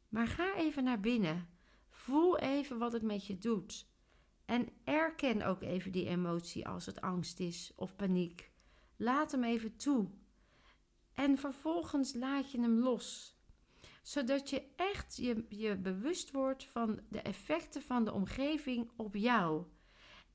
Maar 0.10 0.28
ga 0.28 0.56
even 0.56 0.84
naar 0.84 1.00
binnen. 1.00 1.48
Voel 1.90 2.38
even 2.38 2.78
wat 2.78 2.92
het 2.94 3.04
met 3.04 3.28
je 3.28 3.38
doet. 3.38 3.88
En 4.46 4.70
erken 4.84 5.42
ook 5.42 5.62
even 5.62 5.92
die 5.92 6.08
emotie 6.08 6.68
als 6.68 6.86
het 6.86 7.02
angst 7.02 7.40
is 7.40 7.72
of 7.76 7.96
paniek. 7.96 8.52
Laat 8.96 9.32
hem 9.32 9.44
even 9.44 9.76
toe. 9.76 10.10
En 11.18 11.38
vervolgens 11.38 12.14
laat 12.14 12.52
je 12.52 12.60
hem 12.60 12.80
los. 12.80 13.38
Zodat 14.02 14.50
je 14.50 14.64
echt 14.76 15.16
je, 15.16 15.46
je 15.50 15.78
bewust 15.78 16.32
wordt 16.32 16.66
van 16.66 17.00
de 17.10 17.22
effecten 17.22 17.82
van 17.82 18.06
de 18.06 18.14
omgeving 18.14 18.90
op 18.96 19.16
jou. 19.16 19.64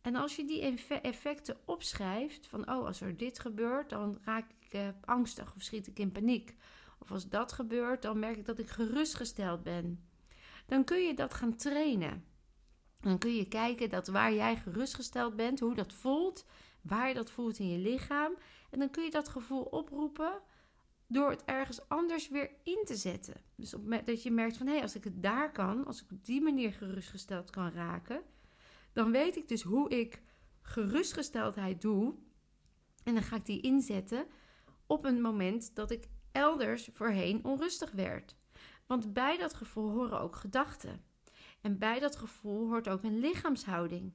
En 0.01 0.17
als 0.17 0.37
je 0.37 0.45
die 0.45 0.61
effecten 1.03 1.57
opschrijft, 1.65 2.47
van 2.47 2.71
oh, 2.71 2.87
als 2.87 3.01
er 3.01 3.17
dit 3.17 3.39
gebeurt, 3.39 3.91
dan 3.91 4.19
raak 4.25 4.51
ik 4.61 4.75
uh, 4.75 4.89
angstig 5.05 5.55
of 5.55 5.63
schiet 5.63 5.87
ik 5.87 5.99
in 5.99 6.13
paniek. 6.13 6.57
Of 6.99 7.11
als 7.11 7.29
dat 7.29 7.53
gebeurt, 7.53 8.03
dan 8.03 8.19
merk 8.19 8.37
ik 8.37 8.45
dat 8.45 8.59
ik 8.59 8.69
gerustgesteld 8.69 9.63
ben. 9.63 10.09
Dan 10.67 10.85
kun 10.85 11.03
je 11.07 11.15
dat 11.15 11.35
gaan 11.35 11.57
trainen. 11.57 12.25
Dan 13.01 13.19
kun 13.19 13.35
je 13.35 13.49
kijken 13.49 13.91
dat 13.91 14.07
waar 14.07 14.33
jij 14.33 14.57
gerustgesteld 14.57 15.37
bent, 15.37 15.61
hoe 15.61 15.75
dat 15.75 15.93
voelt, 15.93 16.47
waar 16.81 17.09
je 17.09 17.15
dat 17.15 17.31
voelt 17.31 17.59
in 17.59 17.69
je 17.69 17.79
lichaam. 17.79 18.33
En 18.71 18.79
dan 18.79 18.91
kun 18.91 19.05
je 19.05 19.11
dat 19.11 19.29
gevoel 19.29 19.63
oproepen 19.63 20.43
door 21.13 21.31
het 21.31 21.45
ergens 21.45 21.89
anders 21.89 22.29
weer 22.29 22.51
in 22.63 22.83
te 22.85 22.97
zetten. 22.97 23.35
Dus 23.57 23.75
op, 23.75 24.03
dat 24.05 24.23
je 24.23 24.31
merkt 24.31 24.57
van 24.57 24.67
hé, 24.67 24.73
hey, 24.73 24.83
als 24.83 24.95
ik 24.95 25.05
het 25.05 25.23
daar 25.23 25.53
kan, 25.53 25.87
als 25.87 26.03
ik 26.03 26.11
op 26.11 26.25
die 26.25 26.41
manier 26.41 26.73
gerustgesteld 26.73 27.51
kan 27.51 27.71
raken, 27.71 28.23
dan 28.93 29.11
weet 29.11 29.37
ik 29.37 29.49
dus 29.49 29.63
hoe 29.63 29.91
ik 29.91 30.23
gerustgesteldheid 30.63 31.81
doe. 31.81 32.15
En 33.05 33.15
dan 33.15 33.23
ga 33.23 33.37
ik 33.37 33.47
die 33.47 33.61
inzetten 33.61 34.27
op 34.87 35.05
een 35.05 35.21
moment 35.21 35.75
dat 35.75 35.91
ik 35.91 36.09
elders 36.33 36.89
voorheen 36.93 37.45
onrustig 37.45 37.91
werd. 37.91 38.37
Want 38.87 39.13
bij 39.13 39.39
dat 39.39 39.55
gevoel 39.55 39.91
horen 39.91 40.21
ook 40.21 40.37
gedachten. 40.37 41.05
En 41.61 41.79
bij 41.79 41.99
dat 41.99 42.17
gevoel 42.17 42.69
hoort 42.69 42.89
ook 42.89 43.03
een 43.03 43.19
lichaamshouding. 43.19 44.13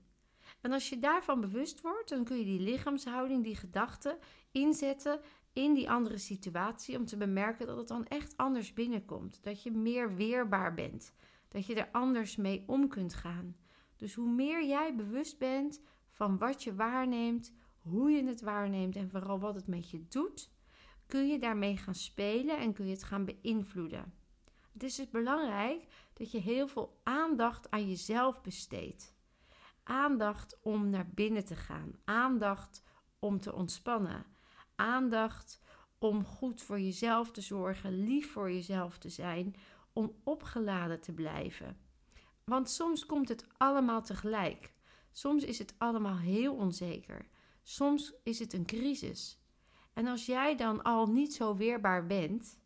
En 0.61 0.71
als 0.71 0.89
je 0.89 0.99
daarvan 0.99 1.41
bewust 1.41 1.81
wordt, 1.81 2.09
dan 2.09 2.23
kun 2.23 2.37
je 2.37 2.43
die 2.43 2.59
lichaamshouding, 2.59 3.43
die 3.43 3.55
gedachten 3.55 4.17
inzetten 4.51 5.19
in 5.57 5.73
die 5.73 5.89
andere 5.89 6.17
situatie 6.17 6.97
om 6.97 7.05
te 7.05 7.17
bemerken 7.17 7.67
dat 7.67 7.77
het 7.77 7.87
dan 7.87 8.05
echt 8.07 8.37
anders 8.37 8.73
binnenkomt. 8.73 9.43
Dat 9.43 9.63
je 9.63 9.71
meer 9.71 10.15
weerbaar 10.15 10.73
bent. 10.73 11.13
Dat 11.47 11.65
je 11.65 11.75
er 11.75 11.89
anders 11.91 12.35
mee 12.35 12.63
om 12.67 12.87
kunt 12.87 13.13
gaan. 13.13 13.55
Dus 13.95 14.13
hoe 14.13 14.29
meer 14.29 14.65
jij 14.65 14.95
bewust 14.95 15.37
bent 15.37 15.81
van 16.09 16.37
wat 16.37 16.63
je 16.63 16.75
waarneemt, 16.75 17.53
hoe 17.77 18.11
je 18.11 18.23
het 18.23 18.41
waarneemt 18.41 18.95
en 18.95 19.09
vooral 19.09 19.39
wat 19.39 19.55
het 19.55 19.67
met 19.67 19.89
je 19.89 20.07
doet, 20.07 20.51
kun 21.07 21.27
je 21.27 21.39
daarmee 21.39 21.77
gaan 21.77 21.95
spelen 21.95 22.57
en 22.57 22.73
kun 22.73 22.85
je 22.85 22.93
het 22.93 23.03
gaan 23.03 23.25
beïnvloeden. 23.25 24.13
Het 24.73 24.83
is 24.83 24.95
dus 24.95 25.09
belangrijk 25.09 25.87
dat 26.13 26.31
je 26.31 26.39
heel 26.39 26.67
veel 26.67 26.99
aandacht 27.03 27.71
aan 27.71 27.89
jezelf 27.89 28.41
besteedt. 28.41 29.15
Aandacht 29.83 30.59
om 30.61 30.89
naar 30.89 31.09
binnen 31.09 31.45
te 31.45 31.55
gaan, 31.55 31.91
aandacht 32.05 32.83
om 33.19 33.39
te 33.39 33.53
ontspannen, 33.53 34.25
aandacht 34.77 35.59
om 35.97 36.25
goed 36.25 36.61
voor 36.61 36.79
jezelf 36.79 37.31
te 37.31 37.41
zorgen, 37.41 38.05
lief 38.05 38.31
voor 38.31 38.51
jezelf 38.51 38.97
te 38.97 39.09
zijn, 39.09 39.55
om 39.93 40.15
opgeladen 40.23 41.01
te 41.01 41.13
blijven. 41.13 41.77
Want 42.43 42.69
soms 42.69 43.05
komt 43.05 43.29
het 43.29 43.45
allemaal 43.57 44.01
tegelijk. 44.01 44.73
Soms 45.11 45.43
is 45.43 45.59
het 45.59 45.75
allemaal 45.77 46.17
heel 46.17 46.55
onzeker. 46.55 47.27
Soms 47.63 48.13
is 48.23 48.39
het 48.39 48.53
een 48.53 48.65
crisis. 48.65 49.39
En 49.93 50.07
als 50.07 50.25
jij 50.25 50.55
dan 50.55 50.83
al 50.83 51.07
niet 51.07 51.33
zo 51.33 51.55
weerbaar 51.55 52.05
bent, 52.05 52.59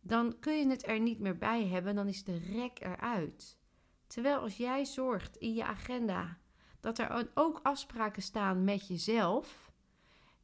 dan 0.00 0.38
kun 0.38 0.58
je 0.58 0.68
het 0.68 0.86
er 0.86 1.00
niet 1.00 1.18
meer 1.18 1.38
bij 1.38 1.66
hebben, 1.66 1.94
dan 1.94 2.08
is 2.08 2.24
de 2.24 2.38
rek 2.38 2.80
eruit. 2.80 3.58
Terwijl 4.06 4.38
als 4.38 4.56
jij 4.56 4.84
zorgt 4.84 5.36
in 5.36 5.54
je 5.54 5.64
agenda 5.64 6.38
dat 6.80 6.98
er 6.98 7.30
ook 7.34 7.60
afspraken 7.62 8.22
staan 8.22 8.64
met 8.64 8.86
jezelf. 8.86 9.71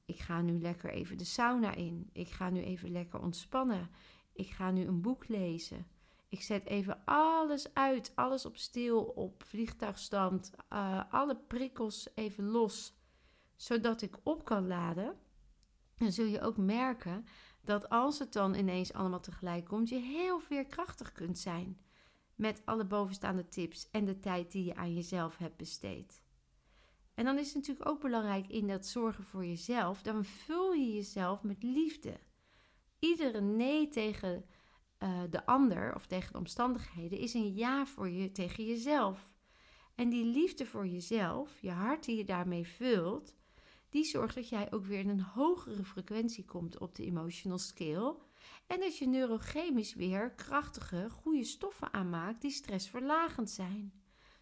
Ik 0.08 0.18
ga 0.18 0.40
nu 0.40 0.60
lekker 0.60 0.90
even 0.90 1.18
de 1.18 1.24
sauna 1.24 1.74
in. 1.74 2.10
Ik 2.12 2.28
ga 2.28 2.50
nu 2.50 2.60
even 2.62 2.90
lekker 2.90 3.20
ontspannen. 3.20 3.90
Ik 4.32 4.50
ga 4.50 4.70
nu 4.70 4.84
een 4.84 5.00
boek 5.00 5.28
lezen. 5.28 5.86
Ik 6.28 6.42
zet 6.42 6.66
even 6.66 7.04
alles 7.04 7.74
uit, 7.74 8.12
alles 8.14 8.46
op 8.46 8.56
stil, 8.56 9.02
op 9.02 9.42
vliegtuigstand, 9.42 10.52
uh, 10.72 11.02
alle 11.10 11.36
prikkels 11.36 12.08
even 12.14 12.44
los, 12.44 12.96
zodat 13.56 14.02
ik 14.02 14.18
op 14.22 14.44
kan 14.44 14.66
laden. 14.66 15.16
Dan 15.94 16.12
zul 16.12 16.26
je 16.26 16.40
ook 16.40 16.56
merken 16.56 17.26
dat 17.60 17.88
als 17.88 18.18
het 18.18 18.32
dan 18.32 18.54
ineens 18.54 18.92
allemaal 18.92 19.20
tegelijk 19.20 19.64
komt, 19.64 19.88
je 19.88 19.98
heel 19.98 20.38
veerkrachtig 20.38 21.12
kunt 21.12 21.38
zijn 21.38 21.80
met 22.34 22.62
alle 22.64 22.84
bovenstaande 22.84 23.48
tips 23.48 23.90
en 23.90 24.04
de 24.04 24.20
tijd 24.20 24.52
die 24.52 24.64
je 24.64 24.74
aan 24.74 24.94
jezelf 24.94 25.36
hebt 25.36 25.56
besteed. 25.56 26.22
En 27.18 27.24
dan 27.24 27.38
is 27.38 27.46
het 27.46 27.54
natuurlijk 27.54 27.88
ook 27.88 28.00
belangrijk 28.00 28.48
in 28.48 28.66
dat 28.66 28.86
zorgen 28.86 29.24
voor 29.24 29.44
jezelf, 29.44 30.02
dan 30.02 30.24
vul 30.24 30.72
je 30.72 30.94
jezelf 30.94 31.42
met 31.42 31.62
liefde. 31.62 32.20
Iedere 32.98 33.40
nee 33.40 33.88
tegen 33.88 34.44
uh, 34.98 35.22
de 35.30 35.46
ander 35.46 35.94
of 35.94 36.06
tegen 36.06 36.32
de 36.32 36.38
omstandigheden 36.38 37.18
is 37.18 37.34
een 37.34 37.54
ja 37.54 37.86
voor 37.86 38.08
je 38.08 38.32
tegen 38.32 38.64
jezelf. 38.64 39.34
En 39.94 40.08
die 40.08 40.24
liefde 40.24 40.66
voor 40.66 40.86
jezelf, 40.86 41.60
je 41.60 41.70
hart 41.70 42.04
die 42.04 42.16
je 42.16 42.24
daarmee 42.24 42.66
vult, 42.66 43.34
die 43.88 44.04
zorgt 44.04 44.34
dat 44.34 44.48
jij 44.48 44.72
ook 44.72 44.84
weer 44.84 44.98
in 44.98 45.08
een 45.08 45.22
hogere 45.22 45.84
frequentie 45.84 46.44
komt 46.44 46.78
op 46.78 46.94
de 46.94 47.04
emotional 47.04 47.58
scale. 47.58 48.16
En 48.66 48.80
dat 48.80 48.98
je 48.98 49.06
neurochemisch 49.06 49.94
weer 49.94 50.30
krachtige, 50.30 51.10
goede 51.10 51.44
stoffen 51.44 51.92
aanmaakt 51.92 52.40
die 52.40 52.50
stressverlagend 52.50 53.50
zijn. 53.50 53.92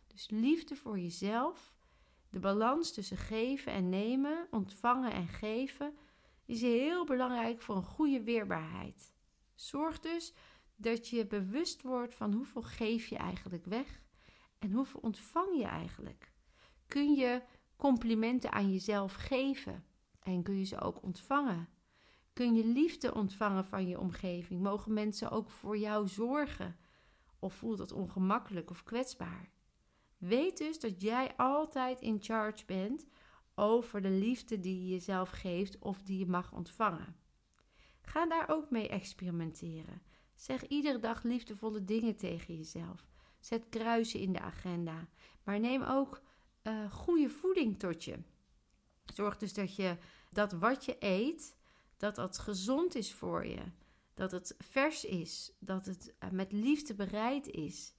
Dus 0.07 0.31
liefde 0.31 0.75
voor 0.75 0.99
jezelf, 0.99 1.76
de 2.37 2.43
balans 2.43 2.93
tussen 2.93 3.17
geven 3.17 3.73
en 3.73 3.89
nemen, 3.89 4.47
ontvangen 4.51 5.13
en 5.13 5.29
geven, 5.29 5.97
is 6.47 6.61
heel 6.61 7.05
belangrijk 7.05 7.61
voor 7.61 7.77
een 7.77 7.83
goede 7.83 8.23
weerbaarheid. 8.23 9.15
Zorg 9.55 10.01
dus 10.01 10.35
dat 10.75 11.09
je 11.09 11.27
bewust 11.27 11.83
wordt 11.83 12.15
van 12.15 12.33
hoeveel 12.33 12.63
geef 12.63 13.07
je 13.07 13.17
eigenlijk 13.17 13.65
weg 13.65 14.01
en 14.59 14.73
hoeveel 14.73 15.01
ontvang 15.01 15.59
je 15.59 15.65
eigenlijk. 15.65 16.33
Kun 16.87 17.15
je 17.15 17.43
complimenten 17.77 18.53
aan 18.53 18.73
jezelf 18.73 19.15
geven 19.15 19.85
en 20.23 20.43
kun 20.43 20.59
je 20.59 20.65
ze 20.65 20.81
ook 20.81 21.03
ontvangen? 21.03 21.69
Kun 22.33 22.55
je 22.55 22.65
liefde 22.67 23.15
ontvangen 23.15 23.65
van 23.65 23.89
je 23.89 24.01
omgeving? 24.01 24.63
Mogen 24.63 24.93
mensen 24.93 25.31
ook 25.31 25.51
voor 25.51 25.79
jou 25.79 26.09
zorgen? 26.09 26.77
Of 27.39 27.55
voelt 27.55 27.79
dat 27.79 27.93
ongemakkelijk 27.93 28.71
of 28.71 28.83
kwetsbaar? 28.83 29.56
Weet 30.17 30.59
dus 30.59 30.81
dat 30.81 31.01
jij 31.01 31.37
altijd 31.37 32.01
in 32.01 32.23
charge 32.23 32.65
bent 32.65 33.07
over 33.55 34.03
de 34.03 34.11
liefde 34.11 34.61
die 34.61 34.83
je 34.83 34.89
jezelf 34.89 35.31
geeft 35.31 35.79
of 35.79 36.03
die 36.03 36.19
je 36.19 36.27
mag 36.27 36.53
ontvangen. 36.53 37.17
Ga 38.01 38.27
daar 38.27 38.49
ook 38.49 38.71
mee 38.71 38.89
experimenteren. 38.89 40.03
Zeg 40.35 40.67
iedere 40.67 40.99
dag 40.99 41.23
liefdevolle 41.23 41.85
dingen 41.85 42.17
tegen 42.17 42.57
jezelf. 42.57 43.07
Zet 43.41 43.69
kruisen 43.69 44.21
in 44.21 44.33
de 44.33 44.41
agenda. 44.41 45.09
Maar 45.45 45.61
neem 45.61 45.83
ook 45.83 46.23
uh, 46.63 46.93
goede 46.93 47.29
voeding 47.29 47.79
tot 47.79 48.05
je. 48.05 48.19
Zorg 49.05 49.37
dus 49.37 49.55
dat 49.55 49.77
je 49.77 49.97
dat 50.31 50.53
wat 50.53 50.85
je 50.85 50.97
eet, 50.99 51.57
dat 51.97 52.15
dat 52.15 52.39
gezond 52.39 52.95
is 52.95 53.15
voor 53.15 53.47
je. 53.47 53.63
Dat 54.15 54.31
het 54.31 54.55
vers 54.59 55.05
is. 55.05 55.53
Dat 55.59 55.87
het 55.87 56.15
eh, 56.19 56.31
met 56.31 56.53
liefde 56.53 56.95
bereid 56.95 57.47
is. 57.47 57.95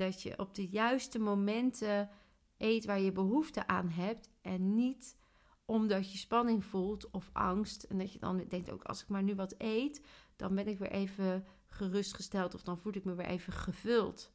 Dat 0.00 0.22
je 0.22 0.38
op 0.38 0.54
de 0.54 0.68
juiste 0.68 1.18
momenten 1.18 2.10
eet 2.56 2.84
waar 2.84 3.00
je 3.00 3.12
behoefte 3.12 3.66
aan 3.66 3.88
hebt. 3.88 4.30
En 4.40 4.74
niet 4.74 5.16
omdat 5.64 6.12
je 6.12 6.18
spanning 6.18 6.64
voelt 6.64 7.10
of 7.10 7.30
angst. 7.32 7.82
En 7.82 7.98
dat 7.98 8.12
je 8.12 8.18
dan 8.18 8.44
denkt 8.48 8.70
ook 8.70 8.84
als 8.84 9.02
ik 9.02 9.08
maar 9.08 9.22
nu 9.22 9.34
wat 9.34 9.54
eet, 9.58 10.06
dan 10.36 10.54
ben 10.54 10.68
ik 10.68 10.78
weer 10.78 10.90
even 10.90 11.44
gerustgesteld 11.66 12.54
of 12.54 12.62
dan 12.62 12.78
voel 12.78 12.96
ik 12.96 13.04
me 13.04 13.14
weer 13.14 13.26
even 13.26 13.52
gevuld. 13.52 14.32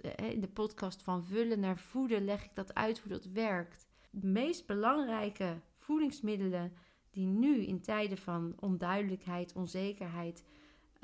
Eh, 0.00 0.30
in 0.30 0.40
de 0.40 0.48
podcast 0.48 1.02
van 1.02 1.24
vullen 1.24 1.60
naar 1.60 1.78
voeden 1.78 2.24
leg 2.24 2.44
ik 2.44 2.54
dat 2.54 2.74
uit 2.74 2.98
hoe 2.98 3.12
dat 3.12 3.24
werkt. 3.24 3.86
De 4.10 4.26
meest 4.26 4.66
belangrijke 4.66 5.60
voedingsmiddelen 5.74 6.72
die 7.10 7.26
nu 7.26 7.64
in 7.64 7.80
tijden 7.80 8.18
van 8.18 8.54
onduidelijkheid, 8.60 9.52
onzekerheid 9.52 10.44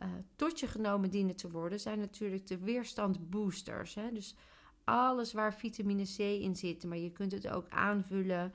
uh, 0.02 0.08
tot 0.36 0.60
je 0.60 0.66
genomen 0.66 1.10
dienen 1.10 1.36
te 1.36 1.50
worden, 1.50 1.80
zijn 1.80 1.98
natuurlijk 1.98 2.46
de 2.46 2.58
weerstandboosters. 2.58 3.94
Hè? 3.94 4.12
Dus 4.12 4.34
alles 4.84 5.32
waar 5.32 5.54
vitamine 5.54 6.04
C 6.04 6.18
in 6.18 6.56
zit, 6.56 6.84
maar 6.84 6.98
je 6.98 7.12
kunt 7.12 7.32
het 7.32 7.48
ook 7.48 7.68
aanvullen 7.68 8.52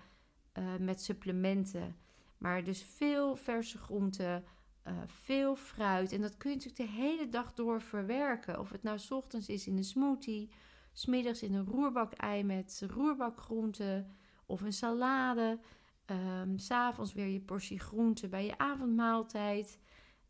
uh, 0.54 0.75
met 0.80 1.01
supplementen. 1.01 1.96
Maar 2.38 2.63
dus 2.63 2.84
veel 2.84 3.36
verse 3.36 3.77
groenten, 3.77 4.44
uh, 4.88 4.94
veel 5.06 5.56
fruit. 5.56 6.12
En 6.12 6.22
dat 6.22 6.38
kun 6.38 6.50
je 6.50 6.56
natuurlijk 6.56 6.92
de 6.92 6.98
hele 6.98 7.30
dag 7.30 7.54
door 7.54 7.82
verwerken. 7.82 8.60
Of 8.60 8.70
het 8.70 8.84
nou 8.84 9.00
s 9.00 9.12
ochtends 9.12 9.50
is 9.50 9.68
in 9.68 9.77
een 9.77 9.84
smoothie, 9.84 10.50
smiddags 10.94 11.44
in 11.44 11.54
een 11.54 11.66
roerbak-ei 11.66 12.44
met 12.44 12.84
roerbakgroenten 12.88 14.16
of 14.46 14.62
een 14.62 14.74
salade. 14.74 15.60
Um, 16.06 16.58
S'avonds 16.58 17.13
weer 17.13 17.27
je 17.27 17.42
portie 17.42 17.80
groente 17.80 18.27
bij 18.27 18.46
je 18.46 18.58
avondmaaltijd. 18.58 19.80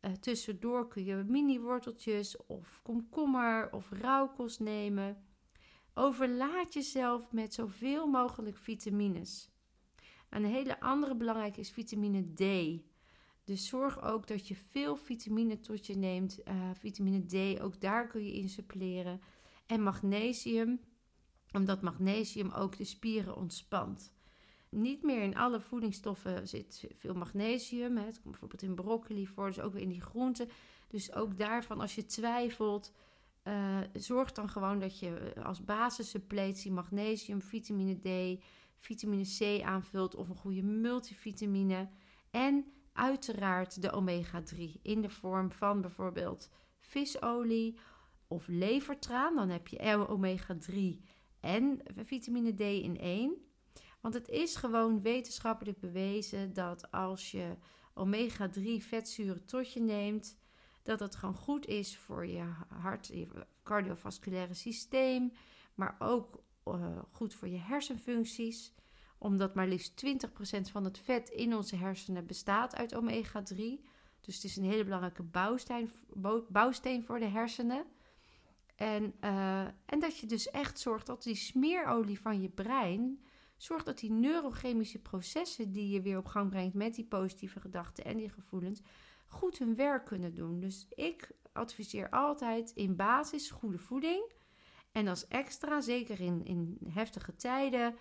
Uh, 0.02 0.12
tussendoor 0.12 0.88
kun 0.88 1.04
je 1.04 1.16
mini-worteltjes 1.16 2.46
of 2.46 2.80
komkommer 2.84 3.72
of 3.72 3.90
rauwkost 3.92 4.60
nemen. 4.60 5.26
Overlaat 5.94 6.74
jezelf 6.74 7.32
met 7.32 7.54
zoveel 7.54 8.08
mogelijk 8.08 8.58
vitamines. 8.58 9.52
Een 10.30 10.46
hele 10.46 10.80
andere 10.80 11.16
belangrijke 11.16 11.60
is 11.60 11.72
vitamine 11.72 12.34
D. 12.34 12.44
Dus 13.44 13.68
zorg 13.68 14.02
ook 14.02 14.28
dat 14.28 14.48
je 14.48 14.56
veel 14.56 14.96
vitamine 14.96 15.60
tot 15.60 15.86
je 15.86 15.96
neemt. 15.96 16.40
Uh, 16.48 16.70
vitamine 16.74 17.26
D, 17.26 17.62
ook 17.62 17.82
daar 17.82 18.08
kun 18.08 18.26
je 18.26 18.34
in 18.34 18.50
suppleren. 18.50 19.22
En 19.66 19.82
magnesium, 19.82 20.80
omdat 21.52 21.82
magnesium 21.82 22.52
ook 22.52 22.78
de 22.78 22.84
spieren 22.84 23.36
ontspant. 23.36 24.16
Niet 24.70 25.04
meer 25.04 25.22
in 25.22 25.38
alle 25.38 25.60
voedingsstoffen 25.60 26.48
zit 26.48 26.88
veel 26.92 27.14
magnesium. 27.14 27.98
Hè. 27.98 28.06
Het 28.06 28.22
komt 28.22 28.32
bijvoorbeeld 28.32 28.62
in 28.62 28.76
broccoli 28.76 29.28
voor, 29.28 29.48
dus 29.48 29.60
ook 29.60 29.74
weer 29.74 29.82
in 29.82 29.90
die 29.90 30.02
groenten. 30.02 30.50
Dus 30.88 31.14
ook 31.14 31.38
daarvan, 31.38 31.80
als 31.80 31.96
je 31.96 32.06
twijfelt, 32.06 32.94
uh, 33.44 33.80
zorg 33.94 34.32
dan 34.32 34.50
gewoon 34.50 34.80
dat 34.80 35.00
je 35.00 35.34
als 35.44 35.64
basissuppletie 35.64 36.72
magnesium, 36.72 37.42
vitamine 37.42 37.96
D, 38.00 38.42
vitamine 38.78 39.24
C 39.38 39.64
aanvult 39.64 40.16
of 40.16 40.30
een 40.30 40.36
goede 40.36 40.64
multivitamine. 40.64 41.90
En 42.32 42.66
uiteraard 42.94 43.82
de 43.82 43.92
omega-3 43.92 44.82
in 44.82 45.02
de 45.02 45.10
vorm 45.10 45.52
van 45.52 45.82
bijvoorbeeld 45.82 46.50
visolie 46.80 47.80
of 48.28 48.48
levertraan. 48.48 49.36
Dan 49.36 49.50
heb 49.50 49.68
je 49.68 50.08
omega-3 50.08 50.76
en 51.40 51.82
vitamine 52.06 52.54
D 52.54 52.60
in 52.60 52.98
één. 53.00 53.47
Want 54.00 54.14
het 54.14 54.30
is 54.30 54.56
gewoon 54.56 55.02
wetenschappelijk 55.02 55.80
bewezen 55.80 56.54
dat 56.54 56.92
als 56.92 57.32
je 57.32 57.58
omega-3 57.94 58.64
vetzuren 58.78 59.46
tot 59.46 59.74
je 59.74 59.80
neemt, 59.80 60.38
dat 60.84 61.00
het 61.00 61.16
gewoon 61.16 61.36
goed 61.36 61.66
is 61.66 61.98
voor 61.98 62.26
je 62.26 62.44
hart, 62.68 63.08
je 63.08 63.28
cardiovasculaire 63.64 64.54
systeem, 64.54 65.32
maar 65.76 65.96
ook 66.00 66.44
uh, 66.66 67.00
goed 67.12 67.34
voor 67.34 67.48
je 67.48 67.58
hersenfuncties 67.58 68.76
omdat 69.18 69.56
maar 69.56 69.68
liefst 69.68 70.06
20% 70.06 70.62
van 70.72 70.84
het 70.84 71.00
vet 71.00 71.30
in 71.30 71.56
onze 71.56 71.76
hersenen 71.76 72.26
bestaat 72.26 72.76
uit 72.76 72.96
omega-3. 72.96 73.58
Dus 74.22 74.36
het 74.36 74.44
is 74.44 74.58
een 74.58 74.64
hele 74.64 74.84
belangrijke 74.84 75.24
bouwsteen, 75.24 75.90
bouwsteen 76.50 77.04
voor 77.04 77.20
de 77.20 77.26
hersenen. 77.26 77.86
En, 78.76 79.14
uh, 79.22 79.62
en 79.62 80.00
dat 80.00 80.18
je 80.18 80.26
dus 80.26 80.50
echt 80.50 80.80
zorgt 80.80 81.06
dat 81.06 81.24
die 81.24 81.36
smeerolie 81.36 82.20
van 82.20 82.42
je 82.42 82.50
brein 82.50 83.24
zorgt 83.58 83.86
dat 83.86 84.00
die 84.00 84.12
neurochemische 84.12 85.00
processen 85.00 85.72
die 85.72 85.90
je 85.90 86.02
weer 86.02 86.18
op 86.18 86.26
gang 86.26 86.50
brengt 86.50 86.74
met 86.74 86.96
die 86.96 87.06
positieve 87.06 87.60
gedachten 87.60 88.06
en 88.06 88.18
die 88.18 88.30
gevoelens 88.30 88.82
goed 89.28 89.58
hun 89.58 89.76
werk 89.76 90.06
kunnen 90.06 90.34
doen. 90.34 90.60
Dus 90.60 90.88
ik 90.90 91.32
adviseer 91.52 92.10
altijd 92.10 92.72
in 92.72 92.96
basis 92.96 93.52
goede 93.52 93.78
voeding. 93.78 94.32
En 94.92 95.08
als 95.08 95.28
extra, 95.28 95.82
zeker 95.82 96.20
in, 96.20 96.46
in 96.46 96.78
heftige 96.90 97.36
tijden, 97.36 97.96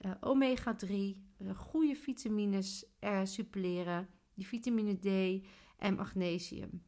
uh, 0.00 0.12
omega-3, 0.20 0.88
uh, 0.88 1.14
goede 1.56 1.94
vitamines 1.94 2.86
uh, 3.00 3.20
suppleren, 3.24 4.08
die 4.34 4.46
vitamine 4.46 4.98
D 4.98 5.44
en 5.78 5.94
magnesium. 5.94 6.82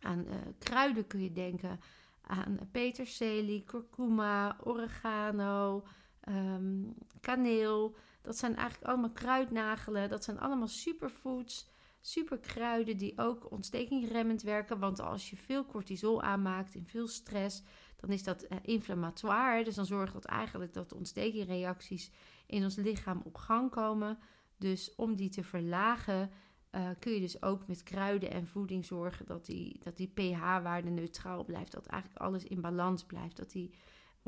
Aan 0.00 0.26
kruiden 0.58 1.06
kun 1.06 1.22
je 1.22 1.32
denken 1.32 1.80
aan 2.20 2.58
peterselie, 2.70 3.64
kurkuma, 3.64 4.56
oregano, 4.64 5.84
um, 6.28 6.94
kaneel. 7.20 7.96
Dat 8.22 8.36
zijn 8.36 8.56
eigenlijk 8.56 8.90
allemaal 8.90 9.12
kruidnagelen. 9.12 10.08
Dat 10.08 10.24
zijn 10.24 10.40
allemaal 10.40 10.68
superfoods, 10.68 11.68
superkruiden 12.00 12.96
die 12.96 13.18
ook 13.18 13.50
ontstekingremmend 13.50 14.42
werken. 14.42 14.78
Want 14.78 15.00
als 15.00 15.30
je 15.30 15.36
veel 15.36 15.66
cortisol 15.66 16.22
aanmaakt 16.22 16.74
en 16.74 16.86
veel 16.86 17.08
stress, 17.08 17.62
dan 17.96 18.10
is 18.10 18.22
dat 18.22 18.44
uh, 18.44 18.58
inflammatoire. 18.62 19.64
Dus 19.64 19.74
dan 19.74 19.86
zorgt 19.86 20.12
dat 20.12 20.24
eigenlijk 20.24 20.72
dat 20.72 20.88
de 20.88 20.94
ontstekingreacties 20.94 22.10
in 22.46 22.62
ons 22.62 22.76
lichaam 22.76 23.20
op 23.24 23.36
gang 23.36 23.70
komen. 23.70 24.18
Dus 24.56 24.94
om 24.94 25.16
die 25.16 25.30
te 25.30 25.44
verlagen, 25.44 26.30
uh, 26.72 26.88
kun 26.98 27.12
je 27.12 27.20
dus 27.20 27.42
ook 27.42 27.66
met 27.66 27.82
kruiden 27.82 28.30
en 28.30 28.46
voeding 28.46 28.84
zorgen 28.84 29.26
dat 29.26 29.46
die, 29.46 29.80
dat 29.82 29.96
die 29.96 30.12
pH-waarde 30.14 30.90
neutraal 30.90 31.44
blijft. 31.44 31.72
Dat 31.72 31.86
eigenlijk 31.86 32.22
alles 32.22 32.44
in 32.44 32.60
balans 32.60 33.04
blijft. 33.04 33.36
Dat 33.36 33.50
die 33.50 33.74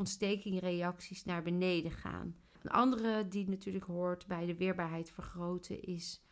ontstekingreacties 0.00 1.24
naar 1.24 1.42
beneden 1.42 1.90
gaan. 1.90 2.36
Een 2.62 2.70
andere 2.70 3.28
die 3.28 3.48
natuurlijk 3.48 3.84
hoort 3.84 4.26
bij 4.26 4.46
de 4.46 4.56
weerbaarheid 4.56 5.10
vergroten 5.10 5.82
is 5.82 6.22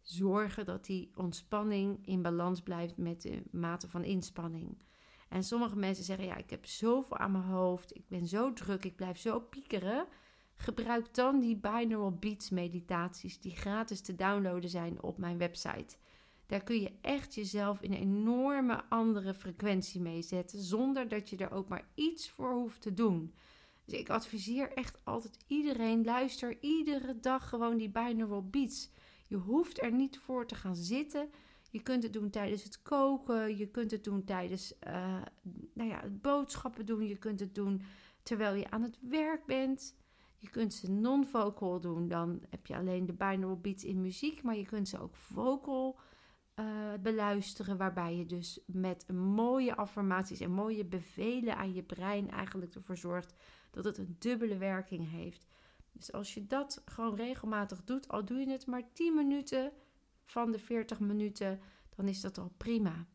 zorgen 0.00 0.66
dat 0.66 0.84
die 0.84 1.10
ontspanning 1.14 2.06
in 2.06 2.22
balans 2.22 2.60
blijft 2.60 2.96
met 2.96 3.22
de 3.22 3.42
mate 3.50 3.88
van 3.88 4.04
inspanning. 4.04 4.78
En 5.28 5.44
sommige 5.44 5.76
mensen 5.76 6.04
zeggen: 6.04 6.26
Ja, 6.26 6.36
ik 6.36 6.50
heb 6.50 6.66
zoveel 6.66 7.16
aan 7.16 7.32
mijn 7.32 7.44
hoofd, 7.44 7.96
ik 7.96 8.08
ben 8.08 8.26
zo 8.26 8.52
druk, 8.52 8.84
ik 8.84 8.96
blijf 8.96 9.18
zo 9.18 9.40
piekeren. 9.40 10.06
Gebruik 10.54 11.14
dan 11.14 11.40
die 11.40 11.56
binaural 11.56 12.12
beats 12.12 12.50
meditaties 12.50 13.40
die 13.40 13.56
gratis 13.56 14.00
te 14.00 14.14
downloaden 14.14 14.70
zijn 14.70 15.02
op 15.02 15.18
mijn 15.18 15.38
website. 15.38 15.96
Daar 16.46 16.62
kun 16.62 16.80
je 16.80 16.92
echt 17.00 17.34
jezelf 17.34 17.80
in 17.80 17.92
een 17.92 17.98
enorme 17.98 18.84
andere 18.88 19.34
frequentie 19.34 20.00
mee 20.00 20.22
zetten, 20.22 20.60
zonder 20.60 21.08
dat 21.08 21.30
je 21.30 21.36
er 21.36 21.52
ook 21.52 21.68
maar 21.68 21.88
iets 21.94 22.30
voor 22.30 22.52
hoeft 22.52 22.80
te 22.80 22.94
doen. 22.94 23.34
Dus 23.84 23.98
ik 23.98 24.10
adviseer 24.10 24.72
echt 24.72 25.00
altijd 25.04 25.38
iedereen: 25.46 26.04
luister 26.04 26.56
iedere 26.60 27.20
dag 27.20 27.48
gewoon 27.48 27.76
die 27.76 27.90
binaural 27.90 28.48
beats. 28.48 28.90
Je 29.26 29.36
hoeft 29.36 29.82
er 29.82 29.92
niet 29.92 30.18
voor 30.18 30.46
te 30.46 30.54
gaan 30.54 30.76
zitten. 30.76 31.28
Je 31.70 31.82
kunt 31.82 32.02
het 32.02 32.12
doen 32.12 32.30
tijdens 32.30 32.64
het 32.64 32.82
koken. 32.82 33.56
Je 33.56 33.66
kunt 33.66 33.90
het 33.90 34.04
doen 34.04 34.24
tijdens 34.24 34.74
uh, 34.86 35.22
nou 35.74 35.88
ja, 35.88 36.08
boodschappen 36.08 36.86
doen. 36.86 37.06
Je 37.06 37.16
kunt 37.16 37.40
het 37.40 37.54
doen 37.54 37.82
terwijl 38.22 38.54
je 38.54 38.70
aan 38.70 38.82
het 38.82 38.98
werk 39.00 39.46
bent. 39.46 39.96
Je 40.36 40.50
kunt 40.50 40.74
ze 40.74 40.90
non-vocal 40.90 41.80
doen. 41.80 42.08
Dan 42.08 42.42
heb 42.50 42.66
je 42.66 42.76
alleen 42.76 43.06
de 43.06 43.12
binaural 43.12 43.60
beats 43.60 43.84
in 43.84 44.00
muziek. 44.00 44.42
Maar 44.42 44.56
je 44.56 44.66
kunt 44.66 44.88
ze 44.88 45.00
ook 45.00 45.16
vocal 45.16 45.98
uh, 46.60 46.66
beluisteren. 47.00 47.76
Waarbij 47.76 48.16
je 48.16 48.26
dus 48.26 48.60
met 48.66 49.12
mooie 49.12 49.76
affirmaties 49.76 50.40
en 50.40 50.50
mooie 50.50 50.84
bevelen 50.84 51.56
aan 51.56 51.74
je 51.74 51.82
brein 51.82 52.30
eigenlijk 52.30 52.74
ervoor 52.74 52.96
zorgt 52.96 53.34
dat 53.70 53.84
het 53.84 53.98
een 53.98 54.16
dubbele 54.18 54.56
werking 54.56 55.10
heeft. 55.10 55.46
Dus 55.92 56.12
als 56.12 56.34
je 56.34 56.46
dat 56.46 56.82
gewoon 56.84 57.14
regelmatig 57.14 57.84
doet, 57.84 58.08
al 58.08 58.24
doe 58.24 58.38
je 58.38 58.50
het 58.50 58.66
maar 58.66 58.92
10 58.92 59.14
minuten 59.14 59.72
van 60.24 60.50
de 60.50 60.58
40 60.58 61.00
minuten, 61.00 61.60
dan 61.96 62.08
is 62.08 62.20
dat 62.20 62.38
al 62.38 62.52
prima. 62.56 63.06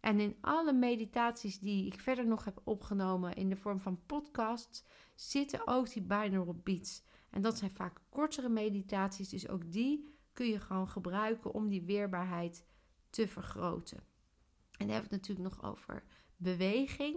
En 0.00 0.20
in 0.20 0.36
alle 0.40 0.72
meditaties 0.72 1.58
die 1.58 1.86
ik 1.86 2.00
verder 2.00 2.26
nog 2.26 2.44
heb 2.44 2.60
opgenomen 2.64 3.34
in 3.34 3.48
de 3.48 3.56
vorm 3.56 3.80
van 3.80 4.00
podcasts, 4.06 4.84
zitten 5.14 5.66
ook 5.66 5.92
die 5.92 6.02
binaural 6.02 6.60
beats. 6.62 7.02
En 7.30 7.42
dat 7.42 7.58
zijn 7.58 7.70
vaak 7.70 8.00
kortere 8.08 8.48
meditaties, 8.48 9.28
dus 9.28 9.48
ook 9.48 9.72
die 9.72 10.14
kun 10.32 10.46
je 10.46 10.60
gewoon 10.60 10.88
gebruiken 10.88 11.54
om 11.54 11.68
die 11.68 11.82
weerbaarheid 11.82 12.66
te 13.12 13.28
vergroten. 13.28 13.98
En 13.98 14.86
dan 14.86 14.88
hebben 14.88 15.10
we 15.10 15.16
het 15.16 15.26
natuurlijk 15.26 15.54
nog 15.54 15.70
over 15.70 16.04
beweging. 16.36 17.16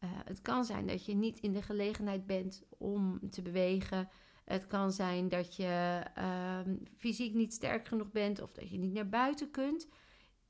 Uh, 0.00 0.10
het 0.24 0.42
kan 0.42 0.64
zijn 0.64 0.86
dat 0.86 1.04
je 1.04 1.14
niet 1.14 1.38
in 1.38 1.52
de 1.52 1.62
gelegenheid 1.62 2.26
bent 2.26 2.62
om 2.68 3.30
te 3.30 3.42
bewegen. 3.42 4.08
Het 4.44 4.66
kan 4.66 4.92
zijn 4.92 5.28
dat 5.28 5.56
je 5.56 6.02
uh, 6.18 6.60
fysiek 6.96 7.34
niet 7.34 7.52
sterk 7.52 7.88
genoeg 7.88 8.10
bent 8.10 8.40
of 8.40 8.52
dat 8.52 8.70
je 8.70 8.78
niet 8.78 8.92
naar 8.92 9.08
buiten 9.08 9.50
kunt. 9.50 9.88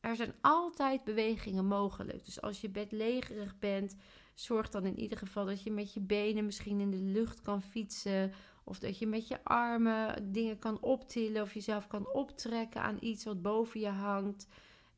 Er 0.00 0.16
zijn 0.16 0.34
altijd 0.40 1.04
bewegingen 1.04 1.66
mogelijk. 1.66 2.24
Dus 2.24 2.40
als 2.40 2.60
je 2.60 2.70
bedlegerig 2.70 3.58
bent, 3.58 3.96
zorg 4.34 4.68
dan 4.68 4.86
in 4.86 4.98
ieder 4.98 5.18
geval 5.18 5.44
dat 5.44 5.62
je 5.62 5.70
met 5.70 5.94
je 5.94 6.00
benen 6.00 6.44
misschien 6.44 6.80
in 6.80 6.90
de 6.90 7.02
lucht 7.02 7.42
kan 7.42 7.62
fietsen. 7.62 8.32
Of 8.64 8.78
dat 8.78 8.98
je 8.98 9.06
met 9.06 9.28
je 9.28 9.44
armen 9.44 10.32
dingen 10.32 10.58
kan 10.58 10.80
optillen 10.80 11.42
of 11.42 11.54
jezelf 11.54 11.86
kan 11.86 12.12
optrekken 12.12 12.82
aan 12.82 12.96
iets 13.00 13.24
wat 13.24 13.42
boven 13.42 13.80
je 13.80 13.88
hangt. 13.88 14.46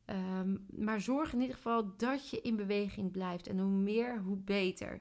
Um, 0.07 0.67
maar 0.71 1.01
zorg 1.01 1.33
in 1.33 1.41
ieder 1.41 1.57
geval 1.57 1.97
dat 1.97 2.31
je 2.31 2.41
in 2.41 2.57
beweging 2.57 3.11
blijft. 3.11 3.47
En 3.47 3.59
hoe 3.59 3.71
meer, 3.71 4.21
hoe 4.21 4.37
beter. 4.37 5.01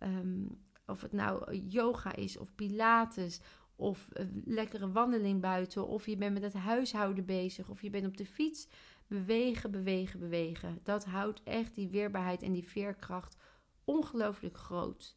Um, 0.00 0.58
of 0.86 1.00
het 1.00 1.12
nou 1.12 1.56
yoga 1.56 2.14
is 2.14 2.38
of 2.38 2.54
pilates 2.54 3.40
of 3.76 4.08
een 4.12 4.42
lekkere 4.44 4.92
wandeling 4.92 5.40
buiten. 5.40 5.86
Of 5.86 6.06
je 6.06 6.16
bent 6.16 6.32
met 6.32 6.42
het 6.42 6.54
huishouden 6.54 7.24
bezig 7.24 7.68
of 7.68 7.82
je 7.82 7.90
bent 7.90 8.06
op 8.06 8.16
de 8.16 8.26
fiets. 8.26 8.68
bewegen, 9.06 9.70
bewegen, 9.70 10.20
bewegen. 10.20 10.80
Dat 10.82 11.04
houdt 11.04 11.42
echt 11.42 11.74
die 11.74 11.88
weerbaarheid 11.88 12.42
en 12.42 12.52
die 12.52 12.68
veerkracht 12.68 13.36
ongelooflijk 13.84 14.56
groot. 14.56 15.16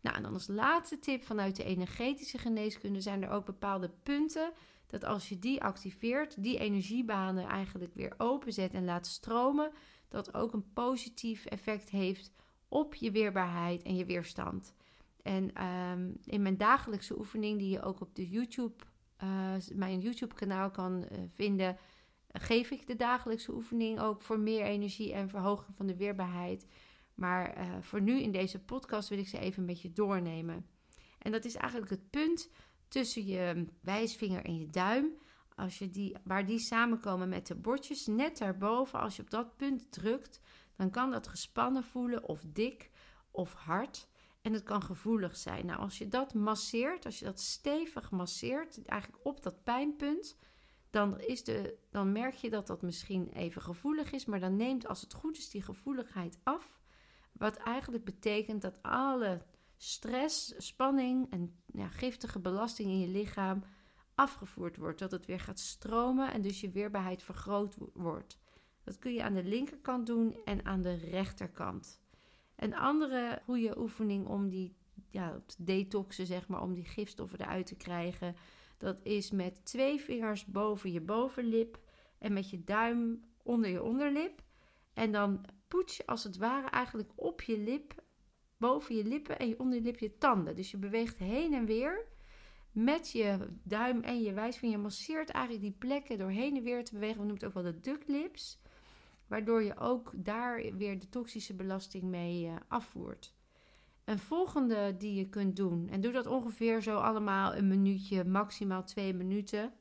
Nou, 0.00 0.16
en 0.16 0.22
dan 0.22 0.32
als 0.32 0.46
laatste 0.46 0.98
tip 0.98 1.22
vanuit 1.22 1.56
de 1.56 1.64
energetische 1.64 2.38
geneeskunde 2.38 3.00
zijn 3.00 3.22
er 3.22 3.30
ook 3.30 3.44
bepaalde 3.44 3.90
punten 4.02 4.52
dat 4.92 5.04
als 5.04 5.28
je 5.28 5.38
die 5.38 5.62
activeert, 5.62 6.42
die 6.42 6.58
energiebanen 6.58 7.46
eigenlijk 7.46 7.94
weer 7.94 8.14
openzet 8.18 8.74
en 8.74 8.84
laat 8.84 9.06
stromen, 9.06 9.72
dat 10.08 10.34
ook 10.34 10.52
een 10.52 10.72
positief 10.72 11.44
effect 11.44 11.90
heeft 11.90 12.32
op 12.68 12.94
je 12.94 13.10
weerbaarheid 13.10 13.82
en 13.82 13.96
je 13.96 14.04
weerstand. 14.04 14.74
En 15.22 15.54
ehm, 15.54 16.10
in 16.24 16.42
mijn 16.42 16.56
dagelijkse 16.56 17.18
oefening, 17.18 17.58
die 17.58 17.70
je 17.70 17.82
ook 17.82 18.00
op 18.00 18.14
de 18.14 18.28
YouTube, 18.28 18.84
uh, 19.22 19.54
mijn 19.74 20.00
YouTube-kanaal 20.00 20.70
kan 20.70 20.98
uh, 20.98 21.18
vinden, 21.28 21.76
geef 22.32 22.70
ik 22.70 22.86
de 22.86 22.96
dagelijkse 22.96 23.52
oefening 23.52 24.00
ook 24.00 24.22
voor 24.22 24.38
meer 24.38 24.64
energie 24.64 25.12
en 25.12 25.28
verhoging 25.28 25.76
van 25.76 25.86
de 25.86 25.96
weerbaarheid. 25.96 26.66
Maar 27.14 27.58
uh, 27.58 27.76
voor 27.80 28.00
nu 28.00 28.20
in 28.20 28.32
deze 28.32 28.58
podcast 28.58 29.08
wil 29.08 29.18
ik 29.18 29.28
ze 29.28 29.38
even 29.38 29.64
met 29.64 29.82
je 29.82 29.92
doornemen. 29.92 30.66
En 31.18 31.32
dat 31.32 31.44
is 31.44 31.54
eigenlijk 31.54 31.90
het 31.90 32.10
punt 32.10 32.50
tussen 32.92 33.26
je 33.26 33.66
wijsvinger 33.80 34.44
en 34.44 34.58
je 34.58 34.70
duim. 34.70 35.18
Als 35.56 35.78
je 35.78 35.90
die, 35.90 36.16
waar 36.24 36.46
die 36.46 36.58
samenkomen 36.58 37.28
met 37.28 37.46
de 37.46 37.54
bordjes, 37.54 38.06
net 38.06 38.38
daarboven, 38.38 39.00
als 39.00 39.16
je 39.16 39.22
op 39.22 39.30
dat 39.30 39.56
punt 39.56 39.92
drukt, 39.92 40.40
dan 40.76 40.90
kan 40.90 41.10
dat 41.10 41.28
gespannen 41.28 41.84
voelen 41.84 42.28
of 42.28 42.44
dik 42.46 42.90
of 43.30 43.52
hard. 43.52 44.08
En 44.42 44.52
het 44.52 44.62
kan 44.62 44.82
gevoelig 44.82 45.36
zijn. 45.36 45.66
Nou, 45.66 45.80
als 45.80 45.98
je 45.98 46.08
dat 46.08 46.34
masseert, 46.34 47.04
als 47.04 47.18
je 47.18 47.24
dat 47.24 47.40
stevig 47.40 48.10
masseert, 48.10 48.84
eigenlijk 48.84 49.26
op 49.26 49.42
dat 49.42 49.64
pijnpunt, 49.64 50.36
dan, 50.90 51.20
is 51.20 51.44
de, 51.44 51.78
dan 51.90 52.12
merk 52.12 52.34
je 52.34 52.50
dat 52.50 52.66
dat 52.66 52.82
misschien 52.82 53.28
even 53.28 53.62
gevoelig 53.62 54.12
is, 54.12 54.24
maar 54.24 54.40
dan 54.40 54.56
neemt 54.56 54.86
als 54.86 55.00
het 55.00 55.12
goed 55.12 55.38
is 55.38 55.50
die 55.50 55.62
gevoeligheid 55.62 56.38
af. 56.42 56.80
Wat 57.32 57.56
eigenlijk 57.56 58.04
betekent 58.04 58.62
dat 58.62 58.82
alle 58.82 59.42
stress, 59.82 60.54
spanning 60.56 61.30
en 61.30 61.62
ja, 61.72 61.88
giftige 61.88 62.38
belasting 62.38 62.88
in 62.88 63.00
je 63.00 63.08
lichaam 63.08 63.62
afgevoerd 64.14 64.76
wordt. 64.76 64.98
Dat 64.98 65.10
het 65.10 65.26
weer 65.26 65.40
gaat 65.40 65.58
stromen 65.58 66.32
en 66.32 66.42
dus 66.42 66.60
je 66.60 66.70
weerbaarheid 66.70 67.22
vergroot 67.22 67.76
wordt. 67.92 68.38
Dat 68.84 68.98
kun 68.98 69.12
je 69.12 69.22
aan 69.22 69.34
de 69.34 69.44
linkerkant 69.44 70.06
doen 70.06 70.36
en 70.44 70.64
aan 70.64 70.82
de 70.82 70.94
rechterkant. 70.94 72.00
Een 72.56 72.74
andere 72.74 73.40
goede 73.44 73.78
oefening 73.78 74.26
om 74.26 74.48
die 74.48 74.76
ja, 75.10 75.42
detoxen, 75.58 76.26
zeg 76.26 76.48
maar, 76.48 76.62
om 76.62 76.74
die 76.74 76.84
gifstoffen 76.84 77.40
eruit 77.40 77.66
te 77.66 77.76
krijgen, 77.76 78.36
dat 78.78 79.00
is 79.02 79.30
met 79.30 79.64
twee 79.64 80.00
vingers 80.00 80.44
boven 80.44 80.92
je 80.92 81.00
bovenlip 81.00 81.78
en 82.18 82.32
met 82.32 82.50
je 82.50 82.64
duim 82.64 83.24
onder 83.42 83.70
je 83.70 83.82
onderlip. 83.82 84.42
En 84.94 85.12
dan 85.12 85.44
poets 85.68 85.96
je 85.96 86.06
als 86.06 86.24
het 86.24 86.36
ware 86.36 86.68
eigenlijk 86.68 87.12
op 87.14 87.42
je 87.42 87.58
lip, 87.58 88.01
boven 88.62 88.96
je 88.96 89.04
lippen 89.04 89.38
en 89.38 89.48
je 89.48 89.58
onderlip 89.58 89.98
je 89.98 90.18
tanden. 90.18 90.56
Dus 90.56 90.70
je 90.70 90.76
beweegt 90.76 91.18
heen 91.18 91.54
en 91.54 91.64
weer 91.64 92.06
met 92.72 93.10
je 93.10 93.48
duim 93.62 94.02
en 94.02 94.22
je 94.22 94.32
wijsvinger. 94.32 94.76
Je 94.76 94.82
masseert 94.82 95.30
eigenlijk 95.30 95.64
die 95.64 95.76
plekken 95.78 96.18
door 96.18 96.30
heen 96.30 96.56
en 96.56 96.62
weer 96.62 96.84
te 96.84 96.92
bewegen. 96.92 97.20
We 97.20 97.26
noemen 97.26 97.40
het 97.40 97.44
ook 97.44 97.62
wel 97.62 97.72
de 97.72 97.80
duck 97.80 98.04
lips. 98.06 98.60
Waardoor 99.26 99.62
je 99.62 99.78
ook 99.78 100.10
daar 100.14 100.76
weer 100.76 100.98
de 100.98 101.08
toxische 101.08 101.54
belasting 101.54 102.02
mee 102.02 102.44
uh, 102.44 102.54
afvoert. 102.68 103.34
Een 104.04 104.18
volgende 104.18 104.96
die 104.96 105.14
je 105.14 105.28
kunt 105.28 105.56
doen, 105.56 105.88
en 105.88 106.00
doe 106.00 106.12
dat 106.12 106.26
ongeveer 106.26 106.82
zo 106.82 106.96
allemaal 106.96 107.54
een 107.54 107.68
minuutje, 107.68 108.24
maximaal 108.24 108.84
twee 108.84 109.14
minuten, 109.14 109.72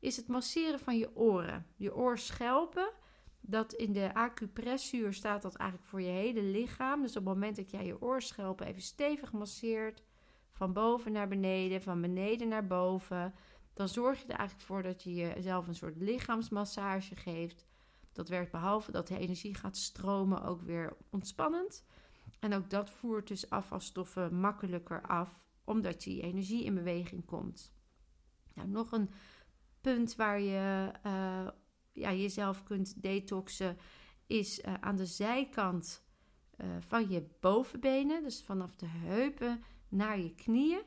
is 0.00 0.16
het 0.16 0.28
masseren 0.28 0.80
van 0.80 0.98
je 0.98 1.16
oren. 1.16 1.66
Je 1.76 1.94
oorschelpen, 1.94 2.92
dat 3.40 3.72
in 3.72 3.92
de 3.92 4.14
acupressuur 4.14 5.14
staat 5.14 5.42
dat 5.42 5.54
eigenlijk 5.54 5.90
voor 5.90 6.00
je 6.00 6.08
hele 6.08 6.42
lichaam. 6.42 7.02
Dus 7.02 7.16
op 7.16 7.24
het 7.24 7.34
moment 7.34 7.56
dat 7.56 7.70
jij 7.70 7.86
je 7.86 8.02
oorschelpen 8.02 8.66
even 8.66 8.82
stevig 8.82 9.32
masseert, 9.32 10.02
van 10.52 10.72
boven 10.72 11.12
naar 11.12 11.28
beneden, 11.28 11.82
van 11.82 12.00
beneden 12.00 12.48
naar 12.48 12.66
boven, 12.66 13.34
dan 13.72 13.88
zorg 13.88 14.18
je 14.18 14.26
er 14.26 14.38
eigenlijk 14.38 14.66
voor 14.66 14.82
dat 14.82 15.02
je 15.02 15.14
jezelf 15.14 15.68
een 15.68 15.74
soort 15.74 15.96
lichaamsmassage 15.96 17.16
geeft. 17.16 17.66
Dat 18.12 18.28
werkt 18.28 18.50
behalve 18.50 18.92
dat 18.92 19.06
de 19.06 19.18
energie 19.18 19.54
gaat 19.54 19.76
stromen 19.76 20.42
ook 20.42 20.62
weer 20.62 20.96
ontspannend. 21.10 21.84
En 22.40 22.54
ook 22.54 22.70
dat 22.70 22.90
voert 22.90 23.28
dus 23.28 23.50
afvalstoffen 23.50 24.34
makkelijker 24.34 25.02
af, 25.02 25.46
omdat 25.64 26.02
die 26.02 26.22
energie 26.22 26.64
in 26.64 26.74
beweging 26.74 27.24
komt. 27.24 27.72
Nou, 28.54 28.68
nog 28.68 28.92
een 28.92 29.10
punt 29.80 30.16
waar 30.16 30.40
je 30.40 30.92
uh, 31.06 31.48
ja, 32.00 32.12
jezelf 32.12 32.62
kunt 32.62 33.02
detoxen 33.02 33.76
is 34.26 34.60
uh, 34.60 34.74
aan 34.80 34.96
de 34.96 35.06
zijkant 35.06 36.04
uh, 36.56 36.66
van 36.80 37.10
je 37.10 37.26
bovenbenen, 37.40 38.22
dus 38.22 38.42
vanaf 38.42 38.76
de 38.76 38.86
heupen 38.86 39.62
naar 39.88 40.20
je 40.20 40.34
knieën. 40.34 40.82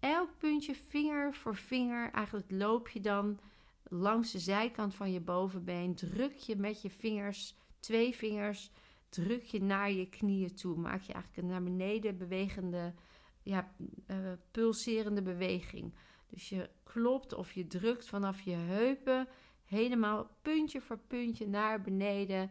Elk 0.00 0.38
puntje, 0.38 0.74
vinger 0.74 1.34
voor 1.34 1.56
vinger, 1.56 2.10
eigenlijk 2.10 2.50
loop 2.50 2.88
je 2.88 3.00
dan 3.00 3.38
langs 3.84 4.32
de 4.32 4.38
zijkant 4.38 4.94
van 4.94 5.12
je 5.12 5.20
bovenbeen. 5.20 5.94
Druk 5.94 6.36
je 6.36 6.56
met 6.56 6.82
je 6.82 6.90
vingers, 6.90 7.56
twee 7.80 8.16
vingers, 8.16 8.70
druk 9.08 9.42
je 9.42 9.62
naar 9.62 9.90
je 9.90 10.08
knieën 10.08 10.54
toe. 10.54 10.76
Maak 10.76 11.02
je 11.02 11.12
eigenlijk 11.12 11.42
een 11.42 11.52
naar 11.52 11.62
beneden 11.62 12.18
bewegende, 12.18 12.94
ja, 13.42 13.74
uh, 14.06 14.16
pulserende 14.50 15.22
beweging. 15.22 15.94
Dus 16.30 16.48
je 16.48 16.70
klopt 16.82 17.34
of 17.34 17.52
je 17.52 17.66
drukt 17.66 18.08
vanaf 18.08 18.40
je 18.40 18.54
heupen 18.54 19.28
helemaal 19.70 20.30
puntje 20.42 20.80
voor 20.80 20.98
puntje 20.98 21.48
naar 21.48 21.80
beneden 21.80 22.50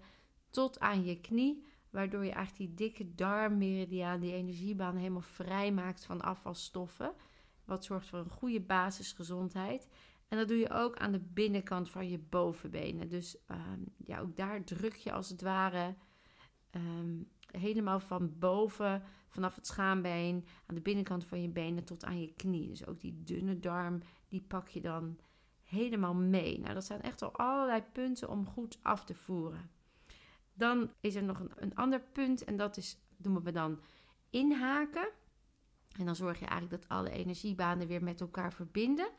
tot 0.49 0.79
aan 0.79 1.03
je 1.03 1.21
knie. 1.21 1.63
Waardoor 1.89 2.25
je 2.25 2.31
eigenlijk 2.31 2.77
die 2.77 2.87
dikke 2.87 3.15
darmmeridiaan, 3.15 4.19
die 4.19 4.33
energiebaan, 4.33 4.95
helemaal 4.95 5.21
vrij 5.21 5.71
maakt 5.71 6.05
van 6.05 6.21
afvalstoffen. 6.21 7.13
Wat 7.65 7.85
zorgt 7.85 8.07
voor 8.07 8.19
een 8.19 8.29
goede 8.29 8.61
basisgezondheid. 8.61 9.87
En 10.27 10.37
dat 10.37 10.47
doe 10.47 10.57
je 10.57 10.69
ook 10.69 10.97
aan 10.97 11.11
de 11.11 11.19
binnenkant 11.19 11.89
van 11.89 12.09
je 12.09 12.19
bovenbenen. 12.19 13.09
Dus 13.09 13.37
um, 13.51 13.85
ja, 13.97 14.19
ook 14.19 14.35
daar 14.35 14.63
druk 14.63 14.95
je 14.95 15.11
als 15.11 15.29
het 15.29 15.41
ware 15.41 15.95
um, 16.71 17.29
helemaal 17.51 17.99
van 17.99 18.39
boven, 18.39 19.03
vanaf 19.27 19.55
het 19.55 19.67
schaambeen, 19.67 20.45
aan 20.65 20.75
de 20.75 20.81
binnenkant 20.81 21.25
van 21.25 21.41
je 21.41 21.49
benen 21.49 21.83
tot 21.83 22.05
aan 22.05 22.21
je 22.21 22.33
knie. 22.33 22.67
Dus 22.67 22.85
ook 22.85 22.99
die 22.99 23.23
dunne 23.23 23.59
darm, 23.59 24.01
die 24.27 24.41
pak 24.41 24.67
je 24.67 24.81
dan 24.81 25.17
helemaal 25.69 26.13
mee. 26.13 26.59
Nou, 26.59 26.73
dat 26.73 26.85
zijn 26.85 27.01
echt 27.01 27.21
al 27.21 27.31
allerlei 27.31 27.83
punten 27.91 28.29
om 28.29 28.47
goed 28.47 28.79
af 28.81 29.03
te 29.03 29.15
voeren. 29.15 29.69
Dan 30.53 30.91
is 30.99 31.15
er 31.15 31.23
nog 31.23 31.39
een, 31.39 31.51
een 31.55 31.75
ander 31.75 32.01
punt 32.01 32.43
en 32.43 32.57
dat 32.57 32.77
is, 32.77 32.97
doen 33.17 33.43
we 33.43 33.51
dan 33.51 33.79
inhaken. 34.29 35.09
En 35.97 36.05
dan 36.05 36.15
zorg 36.15 36.39
je 36.39 36.45
eigenlijk 36.45 36.81
dat 36.81 36.91
alle 36.91 37.09
energiebanen 37.09 37.87
weer 37.87 38.03
met 38.03 38.21
elkaar 38.21 38.53
verbinden. 38.53 39.09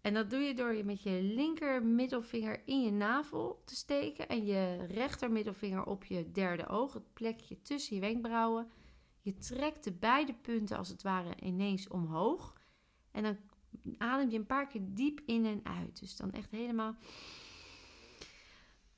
En 0.00 0.14
dat 0.14 0.30
doe 0.30 0.40
je 0.40 0.54
door 0.54 0.74
je 0.74 0.84
met 0.84 1.02
je 1.02 1.22
linker 1.22 1.84
middelvinger 1.84 2.62
in 2.64 2.82
je 2.82 2.90
navel 2.90 3.62
te 3.64 3.74
steken 3.74 4.28
en 4.28 4.44
je 4.44 4.86
rechter 4.86 5.30
middelvinger 5.30 5.84
op 5.84 6.04
je 6.04 6.30
derde 6.30 6.68
oog, 6.68 6.92
het 6.92 7.12
plekje 7.12 7.62
tussen 7.62 7.94
je 7.94 8.00
wenkbrauwen. 8.00 8.70
Je 9.20 9.34
trekt 9.34 9.84
de 9.84 9.92
beide 9.92 10.34
punten 10.34 10.76
als 10.76 10.88
het 10.88 11.02
ware 11.02 11.40
ineens 11.40 11.88
omhoog. 11.88 12.54
En 13.10 13.22
dan 13.22 13.36
adem 13.98 14.30
je 14.30 14.38
een 14.38 14.46
paar 14.46 14.66
keer 14.66 14.80
diep 14.84 15.20
in 15.26 15.46
en 15.46 15.60
uit. 15.62 16.00
Dus 16.00 16.16
dan 16.16 16.32
echt 16.32 16.50
helemaal, 16.50 16.94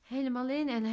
helemaal 0.03 0.49
in 0.49 0.69
en 0.69 0.85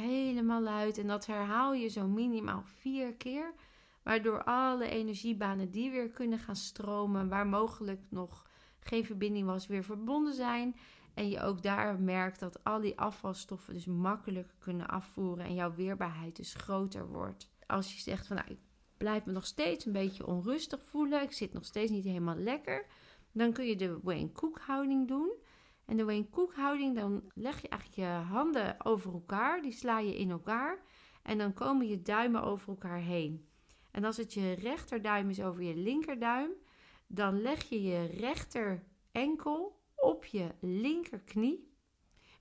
helemaal 0.00 0.66
uit. 0.66 0.98
En 0.98 1.06
dat 1.06 1.26
herhaal 1.26 1.74
je 1.74 1.88
zo 1.88 2.06
minimaal 2.06 2.62
vier 2.64 3.14
keer. 3.14 3.54
Waardoor 4.02 4.44
alle 4.44 4.88
energiebanen 4.88 5.70
die 5.70 5.90
weer 5.90 6.10
kunnen 6.10 6.38
gaan 6.38 6.56
stromen, 6.56 7.28
waar 7.28 7.46
mogelijk 7.46 8.00
nog 8.08 8.46
geen 8.80 9.04
verbinding 9.04 9.46
was, 9.46 9.66
weer 9.66 9.84
verbonden 9.84 10.34
zijn. 10.34 10.76
En 11.14 11.28
je 11.28 11.40
ook 11.40 11.62
daar 11.62 12.00
merkt 12.00 12.40
dat 12.40 12.64
al 12.64 12.80
die 12.80 12.98
afvalstoffen 12.98 13.74
dus 13.74 13.86
makkelijker 13.86 14.54
kunnen 14.58 14.88
afvoeren 14.88 15.44
en 15.44 15.54
jouw 15.54 15.74
weerbaarheid 15.74 16.36
dus 16.36 16.54
groter 16.54 17.08
wordt. 17.08 17.50
Als 17.66 17.94
je 17.94 18.00
zegt 18.00 18.26
van 18.26 18.36
nou, 18.36 18.50
ik 18.50 18.58
blijf 18.96 19.24
me 19.24 19.32
nog 19.32 19.46
steeds 19.46 19.86
een 19.86 19.92
beetje 19.92 20.26
onrustig 20.26 20.82
voelen, 20.82 21.22
ik 21.22 21.32
zit 21.32 21.52
nog 21.52 21.64
steeds 21.64 21.90
niet 21.90 22.04
helemaal 22.04 22.36
lekker, 22.36 22.86
dan 23.32 23.52
kun 23.52 23.66
je 23.66 23.76
de 23.76 23.98
Wayne 24.02 24.32
Cook 24.32 24.58
houding 24.58 25.08
doen. 25.08 25.32
En 25.84 25.96
de 25.96 26.04
Wayne 26.04 26.30
Cook 26.30 26.54
houding, 26.54 26.96
dan 26.96 27.22
leg 27.34 27.62
je 27.62 27.68
eigenlijk 27.68 28.00
je 28.00 28.24
handen 28.24 28.84
over 28.84 29.12
elkaar, 29.12 29.62
die 29.62 29.72
sla 29.72 29.98
je 29.98 30.16
in 30.16 30.30
elkaar 30.30 30.82
en 31.22 31.38
dan 31.38 31.52
komen 31.52 31.88
je 31.88 32.02
duimen 32.02 32.42
over 32.42 32.68
elkaar 32.68 32.98
heen. 32.98 33.48
En 33.90 34.04
als 34.04 34.16
het 34.16 34.34
je 34.34 34.52
rechterduim 34.52 35.30
is 35.30 35.42
over 35.42 35.62
je 35.62 35.76
linkerduim, 35.76 36.50
dan 37.06 37.42
leg 37.42 37.68
je 37.68 37.82
je 37.82 38.04
rechter 38.04 38.84
enkel 39.12 39.82
op 39.96 40.24
je 40.24 40.54
linkerknie. 40.60 41.72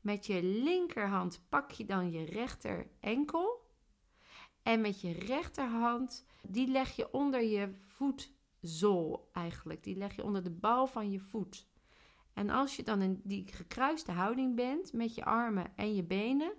Met 0.02 0.26
je 0.26 0.44
linkerhand 0.44 1.46
pak 1.50 1.72
je 1.72 1.86
dan 1.86 2.12
je 2.12 2.26
rechter 2.26 2.88
enkel. 3.00 3.63
En 4.64 4.82
met 4.82 5.02
je 5.02 5.12
rechterhand, 5.12 6.26
die 6.42 6.68
leg 6.68 6.96
je 6.96 7.14
onder 7.14 7.44
je 7.44 7.74
voetzool 7.80 9.30
eigenlijk. 9.34 9.84
Die 9.84 9.96
leg 9.96 10.16
je 10.16 10.24
onder 10.24 10.44
de 10.44 10.52
bal 10.52 10.88
van 10.88 11.12
je 11.12 11.20
voet. 11.20 11.68
En 12.34 12.50
als 12.50 12.76
je 12.76 12.84
dan 12.84 13.02
in 13.02 13.22
die 13.24 13.48
gekruiste 13.52 14.12
houding 14.12 14.56
bent 14.56 14.94
met 14.94 15.16
je 15.16 15.26
armen 15.26 15.74
en 15.76 15.96
je 15.96 16.04
benen, 16.04 16.54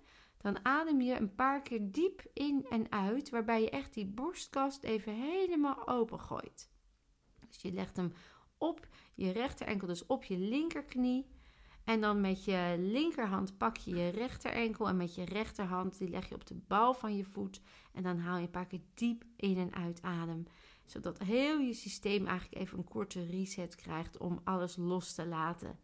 dan 0.45 0.65
adem 0.65 1.01
je 1.01 1.15
een 1.15 1.35
paar 1.35 1.63
keer 1.63 1.93
diep 1.93 2.27
in 2.33 2.67
en 2.69 2.93
uit, 2.93 3.31
waarbij 3.31 3.61
je 3.61 3.71
echt 3.71 3.95
die 3.95 4.07
borstkast 4.07 4.83
even 4.83 5.15
helemaal 5.15 5.89
open 5.89 6.21
gooit. 6.21 6.71
Dus 7.49 7.63
je 7.63 7.73
legt 7.73 7.97
hem 7.97 8.13
op 8.59 8.89
je 9.15 9.31
rechterenkel, 9.31 9.87
dus 9.87 10.07
op 10.07 10.25
je 10.25 10.39
linkerknie. 10.39 11.27
En 11.85 12.01
dan 12.01 12.21
met 12.21 12.45
je 12.45 12.75
linkerhand 12.79 13.59
pak 13.59 13.77
je 13.77 13.95
je 13.95 14.09
rechterenkel 14.09 14.89
en 14.89 14.97
met 14.97 15.15
je 15.15 15.25
rechterhand 15.25 15.99
die 15.99 16.09
leg 16.09 16.29
je 16.29 16.35
op 16.35 16.47
de 16.47 16.61
bal 16.67 16.95
van 16.95 17.17
je 17.17 17.25
voet. 17.25 17.61
En 17.93 18.03
dan 18.03 18.19
haal 18.19 18.37
je 18.37 18.43
een 18.43 18.51
paar 18.51 18.67
keer 18.67 18.81
diep 18.95 19.25
in 19.37 19.57
en 19.57 19.75
uit 19.75 20.03
adem. 20.03 20.47
Zodat 20.85 21.19
heel 21.19 21.59
je 21.59 21.73
systeem 21.73 22.27
eigenlijk 22.27 22.61
even 22.61 22.79
een 22.79 22.85
korte 22.85 23.27
reset 23.27 23.75
krijgt 23.75 24.19
om 24.19 24.41
alles 24.45 24.77
los 24.77 25.15
te 25.15 25.27
laten. 25.27 25.79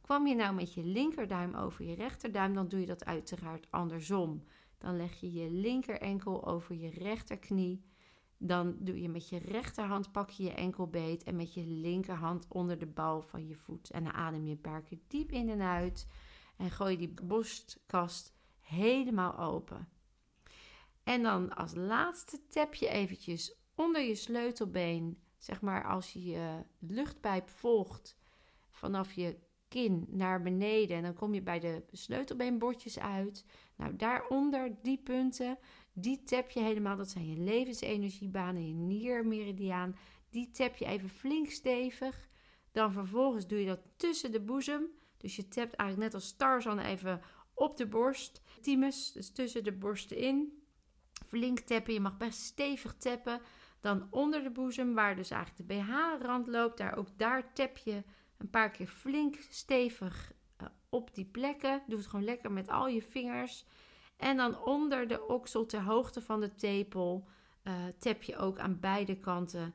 Kwam 0.00 0.26
je 0.26 0.34
nou 0.34 0.54
met 0.54 0.74
je 0.74 0.84
linkerduim 0.84 1.54
over 1.54 1.84
je 1.84 1.94
rechterduim, 1.94 2.54
dan 2.54 2.68
doe 2.68 2.80
je 2.80 2.86
dat 2.86 3.04
uiteraard 3.04 3.66
andersom. 3.70 4.44
Dan 4.78 4.96
leg 4.96 5.20
je 5.20 5.32
je 5.32 5.50
linkerenkel 5.50 6.46
over 6.46 6.74
je 6.74 6.90
rechterknie. 6.90 7.84
Dan 8.42 8.76
doe 8.78 9.00
je 9.00 9.08
met 9.08 9.28
je 9.28 9.38
rechterhand 9.38 10.12
pak 10.12 10.30
je 10.30 10.42
je 10.42 10.52
enkel 10.52 10.86
beet 10.86 11.22
en 11.22 11.36
met 11.36 11.54
je 11.54 11.66
linkerhand 11.66 12.46
onder 12.48 12.78
de 12.78 12.86
bal 12.86 13.22
van 13.22 13.46
je 13.46 13.56
voet. 13.56 13.90
En 13.90 14.04
dan 14.04 14.12
adem 14.12 14.46
je 14.46 14.58
een 14.62 15.02
diep 15.08 15.30
in 15.30 15.48
en 15.48 15.60
uit 15.60 16.06
en 16.56 16.70
gooi 16.70 16.96
die 16.96 17.14
borstkast 17.22 18.34
helemaal 18.60 19.38
open. 19.38 19.88
En 21.02 21.22
dan 21.22 21.54
als 21.56 21.74
laatste 21.74 22.40
tap 22.48 22.74
je 22.74 22.88
eventjes 22.88 23.54
onder 23.74 24.02
je 24.02 24.14
sleutelbeen, 24.14 25.22
zeg 25.38 25.60
maar 25.60 25.84
als 25.84 26.12
je 26.12 26.24
je 26.24 26.64
luchtpijp 26.78 27.48
volgt 27.48 28.16
vanaf 28.70 29.12
je 29.12 29.38
kin 29.68 30.06
naar 30.08 30.42
beneden. 30.42 30.96
En 30.96 31.02
dan 31.02 31.14
kom 31.14 31.34
je 31.34 31.42
bij 31.42 31.60
de 31.60 31.84
sleutelbeenbordjes 31.92 32.98
uit. 32.98 33.44
Nou, 33.76 33.96
daaronder, 33.96 34.76
die 34.82 34.98
punten, 34.98 35.58
die 35.92 36.22
tap 36.22 36.50
je 36.50 36.60
helemaal. 36.60 36.96
Dat 36.96 37.10
zijn 37.10 37.28
je 37.28 37.40
levensenergiebanen, 37.40 38.66
je 38.66 38.74
niermeridiaan. 38.74 39.96
Die 40.30 40.50
tap 40.50 40.76
je 40.76 40.84
even 40.84 41.08
flink 41.08 41.50
stevig. 41.50 42.28
Dan 42.72 42.92
vervolgens 42.92 43.46
doe 43.46 43.60
je 43.60 43.66
dat 43.66 43.80
tussen 43.96 44.32
de 44.32 44.40
boezem. 44.40 44.86
Dus 45.16 45.36
je 45.36 45.48
tapt 45.48 45.74
eigenlijk 45.74 46.12
net 46.12 46.14
als 46.14 46.36
Tarzan 46.36 46.78
even 46.78 47.20
op 47.54 47.76
de 47.76 47.86
borst. 47.86 48.42
Thymus, 48.60 49.12
dus 49.12 49.32
tussen 49.32 49.64
de 49.64 49.72
borsten 49.72 50.16
in. 50.16 50.62
Flink 51.26 51.58
tappen, 51.58 51.92
je 51.92 52.00
mag 52.00 52.16
best 52.16 52.40
stevig 52.40 52.94
tappen. 52.94 53.40
Dan 53.80 54.06
onder 54.10 54.42
de 54.42 54.50
boezem, 54.50 54.94
waar 54.94 55.16
dus 55.16 55.30
eigenlijk 55.30 55.68
de 55.68 55.74
BH-rand 55.74 56.46
loopt, 56.46 56.78
daar 56.78 56.96
ook 56.96 57.08
daar 57.16 57.52
tap 57.52 57.76
je 57.76 58.02
een 58.36 58.50
paar 58.50 58.70
keer 58.70 58.86
flink 58.86 59.36
stevig 59.50 60.32
uh, 60.62 60.68
op 60.88 61.14
die 61.14 61.24
plekken. 61.24 61.82
Doe 61.86 61.98
het 61.98 62.06
gewoon 62.06 62.24
lekker 62.24 62.52
met 62.52 62.68
al 62.68 62.88
je 62.88 63.02
vingers. 63.02 63.66
En 64.20 64.36
dan 64.36 64.64
onder 64.64 65.08
de 65.08 65.26
oksel, 65.26 65.66
ter 65.66 65.82
hoogte 65.82 66.20
van 66.20 66.40
de 66.40 66.54
tepel, 66.54 67.28
uh, 67.64 67.74
tap 67.98 68.22
je 68.22 68.36
ook 68.36 68.58
aan 68.58 68.80
beide 68.80 69.16
kanten 69.16 69.74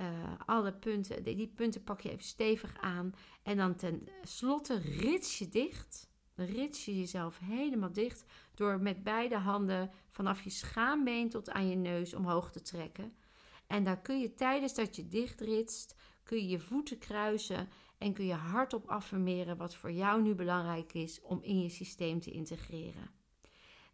uh, 0.00 0.06
alle 0.46 0.72
punten. 0.72 1.22
Die, 1.22 1.36
die 1.36 1.52
punten 1.54 1.84
pak 1.84 2.00
je 2.00 2.10
even 2.10 2.24
stevig 2.24 2.76
aan. 2.80 3.14
En 3.42 3.56
dan 3.56 3.74
ten 3.74 4.08
slotte 4.22 4.78
rits 4.78 5.38
je 5.38 5.48
dicht. 5.48 6.12
Rits 6.34 6.84
je 6.84 6.98
jezelf 6.98 7.38
helemaal 7.38 7.92
dicht 7.92 8.24
door 8.54 8.80
met 8.80 9.02
beide 9.02 9.36
handen 9.36 9.90
vanaf 10.10 10.42
je 10.42 10.50
schaambeen 10.50 11.28
tot 11.28 11.50
aan 11.50 11.68
je 11.68 11.76
neus 11.76 12.14
omhoog 12.14 12.52
te 12.52 12.62
trekken. 12.62 13.16
En 13.66 13.84
dan 13.84 14.02
kun 14.02 14.20
je 14.20 14.34
tijdens 14.34 14.74
dat 14.74 14.96
je 14.96 15.08
dichtritst, 15.08 15.96
kun 16.22 16.36
je 16.36 16.48
je 16.48 16.60
voeten 16.60 16.98
kruisen 16.98 17.68
en 17.98 18.12
kun 18.12 18.26
je 18.26 18.34
hardop 18.34 18.88
affirmeren 18.88 19.56
wat 19.56 19.74
voor 19.74 19.92
jou 19.92 20.22
nu 20.22 20.34
belangrijk 20.34 20.94
is 20.94 21.20
om 21.20 21.42
in 21.42 21.62
je 21.62 21.68
systeem 21.68 22.20
te 22.20 22.30
integreren. 22.30 23.10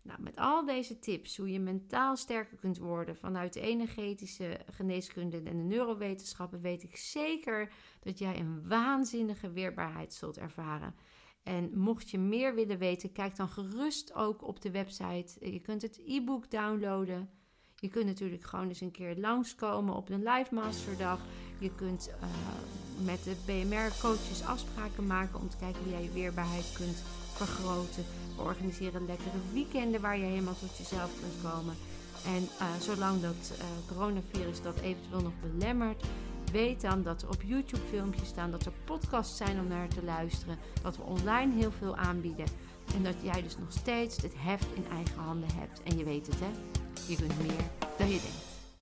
Nou, 0.03 0.23
met 0.23 0.37
al 0.37 0.65
deze 0.65 0.99
tips, 0.99 1.37
hoe 1.37 1.53
je 1.53 1.61
mentaal 1.61 2.17
sterker 2.17 2.57
kunt 2.57 2.79
worden 2.79 3.17
vanuit 3.17 3.53
de 3.53 3.61
energetische 3.61 4.61
geneeskunde 4.71 5.37
en 5.37 5.57
de 5.57 5.63
neurowetenschappen, 5.63 6.61
weet 6.61 6.83
ik 6.83 6.97
zeker 6.97 7.73
dat 8.01 8.19
jij 8.19 8.39
een 8.39 8.69
waanzinnige 8.69 9.51
weerbaarheid 9.53 10.15
zult 10.15 10.39
ervaren. 10.39 10.95
En 11.43 11.79
mocht 11.79 12.11
je 12.11 12.19
meer 12.19 12.55
willen 12.55 12.79
weten, 12.79 13.13
kijk 13.13 13.37
dan 13.37 13.49
gerust 13.49 14.15
ook 14.15 14.47
op 14.47 14.61
de 14.61 14.71
website. 14.71 15.51
Je 15.51 15.61
kunt 15.61 15.83
het 15.83 16.01
e-book 16.07 16.51
downloaden. 16.51 17.31
Je 17.77 17.89
kunt 17.89 18.07
natuurlijk 18.07 18.45
gewoon 18.45 18.69
eens 18.69 18.81
een 18.81 18.91
keer 18.91 19.17
langskomen 19.17 19.95
op 19.95 20.09
een 20.09 20.23
live 20.23 20.55
masterdag. 20.55 21.21
Je 21.59 21.75
kunt 21.75 22.09
uh, 22.09 23.05
met 23.05 23.25
de 23.25 23.37
BMR-coaches 23.47 24.45
afspraken 24.45 25.07
maken 25.07 25.41
om 25.41 25.49
te 25.49 25.57
kijken 25.57 25.83
hoe 25.83 25.93
jij 25.93 26.03
je 26.03 26.13
weerbaarheid 26.13 26.73
kunt 26.73 27.03
vergroten. 27.47 28.05
We 28.37 28.43
organiseren 28.43 29.07
lekkere 29.07 29.41
weekenden 29.53 30.01
waar 30.01 30.19
je 30.19 30.25
helemaal 30.25 30.59
tot 30.59 30.77
jezelf 30.77 31.11
kunt 31.21 31.53
komen. 31.53 31.75
En 32.25 32.43
uh, 32.43 32.67
zolang 32.81 33.21
dat 33.23 33.53
uh, 33.53 33.65
coronavirus 33.89 34.63
dat 34.63 34.77
eventueel 34.81 35.23
nog 35.23 35.33
belemmert, 35.41 36.05
weet 36.53 36.81
dan 36.81 37.03
dat 37.03 37.23
er 37.23 37.29
op 37.29 37.43
YouTube 37.43 37.87
filmpjes 37.91 38.29
staan, 38.29 38.51
dat 38.51 38.67
er 38.67 38.73
podcasts 38.85 39.37
zijn 39.37 39.61
om 39.61 39.69
naar 39.69 39.89
te 39.89 40.05
luisteren, 40.05 40.59
dat 40.83 40.97
we 40.97 41.03
online 41.03 41.55
heel 41.55 41.73
veel 41.79 41.97
aanbieden. 41.97 42.47
En 42.95 43.03
dat 43.03 43.15
jij 43.23 43.43
dus 43.43 43.57
nog 43.57 43.73
steeds 43.73 44.23
het 44.23 44.35
heft 44.37 44.67
in 44.75 44.85
eigen 44.93 45.21
handen 45.21 45.49
hebt. 45.55 45.83
En 45.83 45.99
je 45.99 46.05
weet 46.05 46.27
het 46.27 46.41
hè, 46.41 46.51
je 47.07 47.17
kunt 47.17 47.39
meer 47.39 47.65
dan 47.99 48.07
je 48.07 48.21
denkt. 48.21 48.50